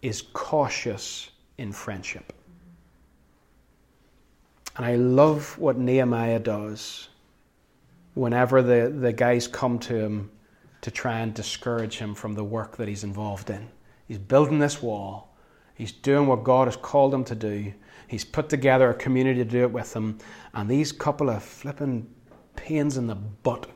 is 0.00 0.22
cautious 0.32 1.30
in 1.58 1.72
friendship. 1.72 2.32
And 4.76 4.86
I 4.86 4.94
love 4.94 5.58
what 5.58 5.76
Nehemiah 5.76 6.38
does 6.38 7.08
whenever 8.14 8.62
the, 8.62 8.94
the 8.96 9.12
guys 9.12 9.48
come 9.48 9.78
to 9.80 9.96
him 9.96 10.30
to 10.82 10.90
try 10.90 11.18
and 11.18 11.34
discourage 11.34 11.98
him 11.98 12.14
from 12.14 12.34
the 12.34 12.44
work 12.44 12.76
that 12.76 12.88
he's 12.88 13.04
involved 13.04 13.50
in. 13.50 13.68
He's 14.06 14.18
building 14.18 14.60
this 14.60 14.80
wall, 14.80 15.34
he's 15.74 15.92
doing 15.92 16.28
what 16.28 16.44
God 16.44 16.68
has 16.68 16.76
called 16.76 17.12
him 17.12 17.24
to 17.24 17.34
do. 17.34 17.74
He's 18.12 18.26
put 18.26 18.50
together 18.50 18.90
a 18.90 18.94
community 18.94 19.42
to 19.42 19.50
do 19.50 19.62
it 19.62 19.72
with 19.72 19.96
him. 19.96 20.18
And 20.52 20.68
these 20.68 20.92
couple 20.92 21.30
of 21.30 21.42
flipping 21.42 22.06
pains 22.56 22.98
in 22.98 23.06
the 23.06 23.14
butt, 23.14 23.70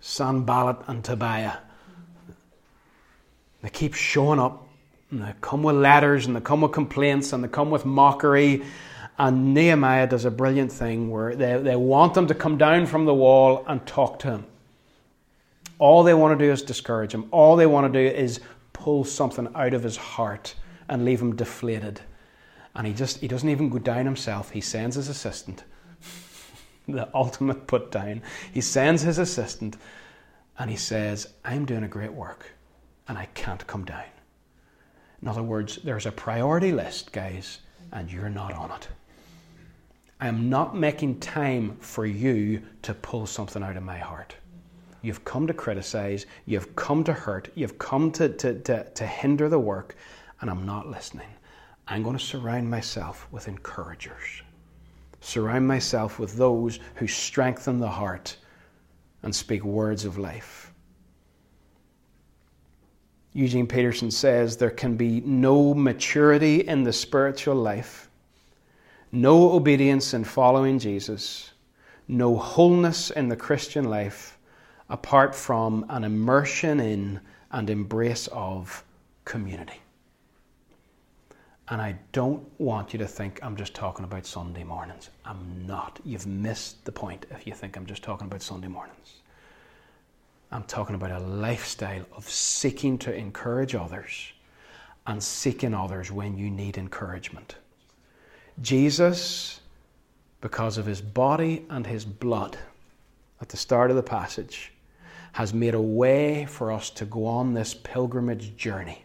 Sanballat 0.00 0.78
and 0.88 1.04
Tobiah, 1.04 1.58
they 3.62 3.70
keep 3.70 3.94
showing 3.94 4.40
up. 4.40 4.66
And 5.12 5.22
they 5.22 5.34
come 5.40 5.62
with 5.62 5.76
letters 5.76 6.26
and 6.26 6.34
they 6.34 6.40
come 6.40 6.62
with 6.62 6.72
complaints 6.72 7.32
and 7.32 7.44
they 7.44 7.48
come 7.48 7.70
with 7.70 7.84
mockery 7.84 8.64
and 9.20 9.54
Nehemiah 9.54 10.08
does 10.08 10.24
a 10.24 10.32
brilliant 10.32 10.72
thing 10.72 11.10
where 11.10 11.36
they, 11.36 11.56
they 11.58 11.76
want 11.76 12.14
them 12.14 12.26
to 12.26 12.34
come 12.34 12.58
down 12.58 12.86
from 12.86 13.04
the 13.04 13.14
wall 13.14 13.64
and 13.68 13.86
talk 13.86 14.18
to 14.20 14.30
him. 14.32 14.46
All 15.78 16.02
they 16.02 16.14
want 16.14 16.36
to 16.36 16.44
do 16.44 16.50
is 16.50 16.60
discourage 16.60 17.14
him. 17.14 17.28
All 17.30 17.54
they 17.54 17.66
want 17.66 17.92
to 17.92 18.10
do 18.10 18.16
is 18.16 18.40
pull 18.72 19.04
something 19.04 19.48
out 19.54 19.74
of 19.74 19.84
his 19.84 19.96
heart 19.96 20.56
and 20.88 21.04
leave 21.04 21.20
him 21.20 21.36
deflated. 21.36 22.00
And 22.74 22.86
he 22.86 22.92
just 22.92 23.20
he 23.20 23.28
doesn't 23.28 23.48
even 23.48 23.68
go 23.68 23.78
down 23.78 24.04
himself. 24.04 24.50
He 24.50 24.60
sends 24.60 24.96
his 24.96 25.08
assistant. 25.08 25.64
the 26.88 27.08
ultimate 27.14 27.66
put 27.66 27.90
down. 27.90 28.22
He 28.52 28.60
sends 28.60 29.02
his 29.02 29.18
assistant 29.18 29.76
and 30.58 30.70
he 30.70 30.76
says, 30.76 31.28
I'm 31.44 31.64
doing 31.64 31.84
a 31.84 31.88
great 31.88 32.12
work 32.12 32.52
and 33.08 33.18
I 33.18 33.26
can't 33.34 33.66
come 33.66 33.84
down. 33.84 34.04
In 35.22 35.28
other 35.28 35.42
words, 35.42 35.78
there's 35.82 36.06
a 36.06 36.12
priority 36.12 36.72
list, 36.72 37.12
guys, 37.12 37.60
and 37.92 38.12
you're 38.12 38.28
not 38.28 38.52
on 38.52 38.70
it. 38.72 38.88
I 40.20 40.28
am 40.28 40.48
not 40.48 40.76
making 40.76 41.20
time 41.20 41.76
for 41.80 42.06
you 42.06 42.62
to 42.82 42.94
pull 42.94 43.26
something 43.26 43.62
out 43.62 43.76
of 43.76 43.82
my 43.82 43.98
heart. 43.98 44.36
You've 45.02 45.24
come 45.24 45.46
to 45.46 45.54
criticize, 45.54 46.26
you've 46.46 46.74
come 46.76 47.04
to 47.04 47.12
hurt, 47.12 47.50
you've 47.54 47.78
come 47.78 48.10
to, 48.12 48.28
to, 48.28 48.58
to, 48.60 48.84
to 48.90 49.06
hinder 49.06 49.48
the 49.48 49.58
work, 49.58 49.96
and 50.40 50.50
I'm 50.50 50.64
not 50.64 50.88
listening. 50.88 51.28
I'm 51.86 52.02
going 52.02 52.16
to 52.16 52.24
surround 52.24 52.70
myself 52.70 53.26
with 53.30 53.48
encouragers. 53.48 54.42
Surround 55.20 55.66
myself 55.66 56.18
with 56.18 56.36
those 56.36 56.80
who 56.96 57.06
strengthen 57.06 57.78
the 57.78 57.88
heart 57.88 58.36
and 59.22 59.34
speak 59.34 59.64
words 59.64 60.04
of 60.04 60.18
life. 60.18 60.72
Eugene 63.32 63.66
Peterson 63.66 64.10
says 64.10 64.56
there 64.56 64.70
can 64.70 64.96
be 64.96 65.20
no 65.22 65.74
maturity 65.74 66.60
in 66.60 66.84
the 66.84 66.92
spiritual 66.92 67.56
life, 67.56 68.08
no 69.10 69.52
obedience 69.52 70.14
in 70.14 70.24
following 70.24 70.78
Jesus, 70.78 71.52
no 72.06 72.36
wholeness 72.36 73.10
in 73.10 73.28
the 73.28 73.36
Christian 73.36 73.90
life 73.90 74.38
apart 74.88 75.34
from 75.34 75.84
an 75.88 76.04
immersion 76.04 76.80
in 76.80 77.20
and 77.50 77.70
embrace 77.70 78.28
of 78.28 78.84
community. 79.24 79.80
And 81.68 81.80
I 81.80 81.96
don't 82.12 82.46
want 82.60 82.92
you 82.92 82.98
to 82.98 83.06
think 83.06 83.40
I'm 83.42 83.56
just 83.56 83.74
talking 83.74 84.04
about 84.04 84.26
Sunday 84.26 84.64
mornings. 84.64 85.08
I'm 85.24 85.66
not. 85.66 85.98
You've 86.04 86.26
missed 86.26 86.84
the 86.84 86.92
point 86.92 87.24
if 87.30 87.46
you 87.46 87.54
think 87.54 87.76
I'm 87.76 87.86
just 87.86 88.02
talking 88.02 88.26
about 88.26 88.42
Sunday 88.42 88.68
mornings. 88.68 89.20
I'm 90.52 90.64
talking 90.64 90.94
about 90.94 91.10
a 91.10 91.20
lifestyle 91.20 92.04
of 92.14 92.28
seeking 92.28 92.98
to 92.98 93.14
encourage 93.14 93.74
others 93.74 94.32
and 95.06 95.22
seeking 95.22 95.72
others 95.72 96.12
when 96.12 96.36
you 96.36 96.50
need 96.50 96.76
encouragement. 96.76 97.56
Jesus, 98.60 99.60
because 100.42 100.76
of 100.76 100.84
his 100.84 101.00
body 101.00 101.64
and 101.70 101.86
his 101.86 102.04
blood, 102.04 102.58
at 103.40 103.48
the 103.48 103.56
start 103.56 103.90
of 103.90 103.96
the 103.96 104.02
passage, 104.02 104.72
has 105.32 105.54
made 105.54 105.74
a 105.74 105.80
way 105.80 106.44
for 106.44 106.70
us 106.70 106.90
to 106.90 107.06
go 107.06 107.26
on 107.26 107.54
this 107.54 107.74
pilgrimage 107.74 108.54
journey 108.54 109.03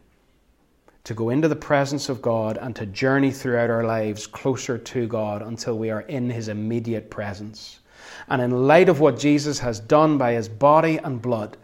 to 1.04 1.14
go 1.14 1.30
into 1.30 1.48
the 1.48 1.56
presence 1.56 2.10
of 2.10 2.22
God 2.22 2.58
and 2.58 2.76
to 2.76 2.86
journey 2.86 3.32
throughout 3.32 3.70
our 3.70 3.84
lives 3.84 4.28
closer 4.28 4.78
to 4.78 5.08
God 5.08 5.42
until 5.42 5.78
we 5.78 5.90
are 5.90 6.02
in 6.02 6.30
His 6.30 6.50
immediate 6.50 7.10
presence. 7.10 7.80
And 8.28 8.42
in 8.42 8.68
light 8.68 8.90
of 8.90 9.00
what 9.00 9.18
Jesus 9.20 9.60
has 9.60 9.80
done 9.80 10.18
by 10.18 10.34
His 10.34 10.50
body 10.50 10.98
and 10.98 11.22
blood, 11.22 11.58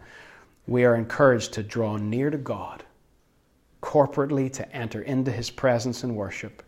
we 0.66 0.84
are 0.84 0.96
encouraged 0.96 1.52
to 1.54 1.62
draw 1.62 1.96
near 1.96 2.30
to 2.30 2.38
God, 2.38 2.84
corporately 3.82 4.52
to 4.54 4.74
enter 4.74 5.02
into 5.02 5.30
His 5.30 5.50
presence 5.50 6.02
in 6.02 6.14
worship, 6.14 6.62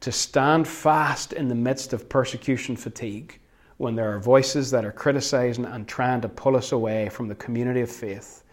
to 0.00 0.12
stand 0.12 0.66
fast 0.68 1.32
in 1.32 1.48
the 1.48 1.54
midst 1.54 1.92
of 1.92 2.08
persecution 2.08 2.76
fatigue 2.76 3.38
when 3.76 3.96
there 3.96 4.14
are 4.14 4.20
voices 4.20 4.70
that 4.70 4.84
are 4.84 4.92
criticizing 4.92 5.64
and 5.64 5.88
trying 5.88 6.20
to 6.20 6.28
pull 6.28 6.56
us 6.56 6.72
away 6.72 7.08
from 7.08 7.26
the 7.26 7.34
community 7.34 7.80
of 7.80 7.90
faith 7.90 8.43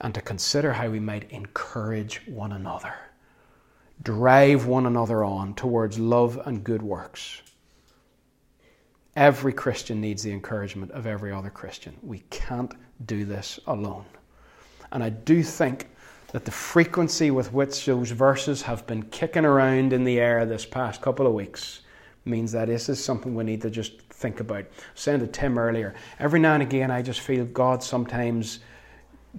and 0.00 0.14
to 0.14 0.20
consider 0.20 0.72
how 0.72 0.88
we 0.88 1.00
might 1.00 1.30
encourage 1.30 2.20
one 2.26 2.52
another, 2.52 2.94
drive 4.02 4.66
one 4.66 4.86
another 4.86 5.24
on 5.24 5.54
towards 5.54 5.98
love 5.98 6.40
and 6.46 6.64
good 6.64 6.82
works. 6.82 7.42
Every 9.16 9.52
Christian 9.52 10.00
needs 10.00 10.22
the 10.22 10.32
encouragement 10.32 10.90
of 10.92 11.06
every 11.06 11.32
other 11.32 11.50
Christian. 11.50 11.96
We 12.02 12.24
can't 12.30 12.72
do 13.06 13.24
this 13.24 13.60
alone. 13.66 14.06
And 14.90 15.02
I 15.02 15.10
do 15.10 15.42
think 15.42 15.88
that 16.32 16.44
the 16.44 16.50
frequency 16.50 17.30
with 17.30 17.52
which 17.52 17.86
those 17.86 18.10
verses 18.10 18.62
have 18.62 18.86
been 18.88 19.04
kicking 19.04 19.44
around 19.44 19.92
in 19.92 20.02
the 20.02 20.18
air 20.18 20.44
this 20.44 20.66
past 20.66 21.00
couple 21.00 21.28
of 21.28 21.32
weeks 21.32 21.82
means 22.24 22.50
that 22.52 22.66
this 22.66 22.88
is 22.88 23.02
something 23.02 23.34
we 23.34 23.44
need 23.44 23.62
to 23.62 23.70
just 23.70 24.00
think 24.10 24.40
about. 24.40 24.64
Saying 24.96 25.20
to 25.20 25.28
Tim 25.28 25.58
earlier, 25.58 25.94
every 26.18 26.40
now 26.40 26.54
and 26.54 26.62
again 26.62 26.90
I 26.90 27.02
just 27.02 27.20
feel 27.20 27.44
God 27.44 27.84
sometimes 27.84 28.60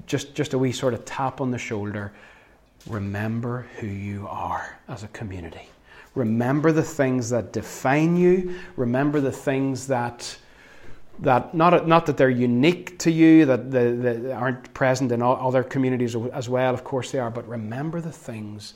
just, 0.06 0.36
just 0.36 0.54
a 0.54 0.58
wee 0.58 0.72
sort 0.72 0.94
of 0.94 1.06
tap 1.06 1.42
on 1.42 1.52
the 1.52 1.58
shoulder. 1.58 2.14
Remember 2.88 3.68
who 3.80 3.88
you 3.88 4.28
are 4.28 4.78
as 4.88 5.04
a 5.04 5.08
community. 5.10 5.70
Remember 6.14 6.72
the 6.72 6.84
things 6.84 7.30
that 7.32 7.52
define 7.52 8.16
you. 8.16 8.56
Remember 8.78 9.20
the 9.20 9.32
things 9.32 9.88
that 9.88 10.38
that 11.20 11.54
not 11.54 11.88
not 11.88 12.06
that 12.06 12.18
they're 12.18 12.30
unique 12.30 13.00
to 13.00 13.12
you, 13.12 13.46
that 13.46 13.72
they, 13.72 13.92
they 13.92 14.32
aren't 14.32 14.74
present 14.74 15.12
in 15.12 15.22
other 15.22 15.64
communities 15.64 16.16
as 16.34 16.50
well. 16.50 16.74
Of 16.74 16.84
course 16.84 17.12
they 17.12 17.20
are, 17.20 17.32
but 17.32 17.48
remember 17.48 18.02
the 18.02 18.12
things 18.12 18.74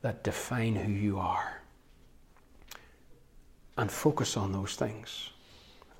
that 0.00 0.24
define 0.24 0.74
who 0.74 0.90
you 0.90 1.18
are, 1.18 1.60
and 3.76 3.90
focus 3.90 4.36
on 4.36 4.52
those 4.52 4.76
things. 4.76 5.30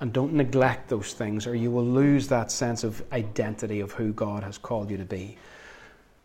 And 0.01 0.13
don't 0.13 0.35
neglect 0.35 0.89
those 0.89 1.13
things, 1.13 1.47
or 1.47 1.55
you 1.55 1.71
will 1.71 1.85
lose 1.85 2.29
that 2.29 2.51
sense 2.51 2.85
of 2.85 3.03
identity 3.13 3.81
of 3.81 3.93
who 3.93 4.13
God 4.13 4.43
has 4.43 4.59
called 4.59 4.91
you 4.91 4.97
to 4.97 5.05
be. 5.05 5.37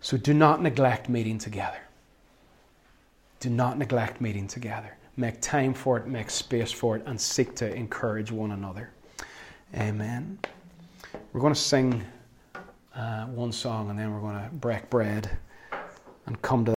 So 0.01 0.17
do 0.17 0.34
not 0.34 0.61
neglect 0.61 1.09
meeting 1.09 1.38
together. 1.38 1.80
Do 3.39 3.49
not 3.49 3.78
neglect 3.78 4.22
meeting 4.22 4.47
together. 4.47 4.97
Make 5.17 5.41
time 5.41 5.74
for 5.74 5.97
it, 5.97 6.07
make 6.07 6.30
space 6.30 6.72
for 6.72 6.95
it, 6.95 7.03
and 7.05 7.20
seek 7.20 7.55
to 7.55 7.74
encourage 7.74 8.32
one 8.32 8.51
another. 8.51 8.89
Amen. 9.76 10.39
We're 11.32 11.41
going 11.41 11.53
to 11.53 11.59
sing 11.59 12.03
uh, 12.95 13.26
one 13.26 13.51
song 13.51 13.89
and 13.89 13.99
then 13.99 14.13
we're 14.13 14.20
going 14.20 14.41
to 14.43 14.49
break 14.55 14.89
bread 14.89 15.30
and 16.26 16.41
come 16.41 16.63
to 16.63 16.67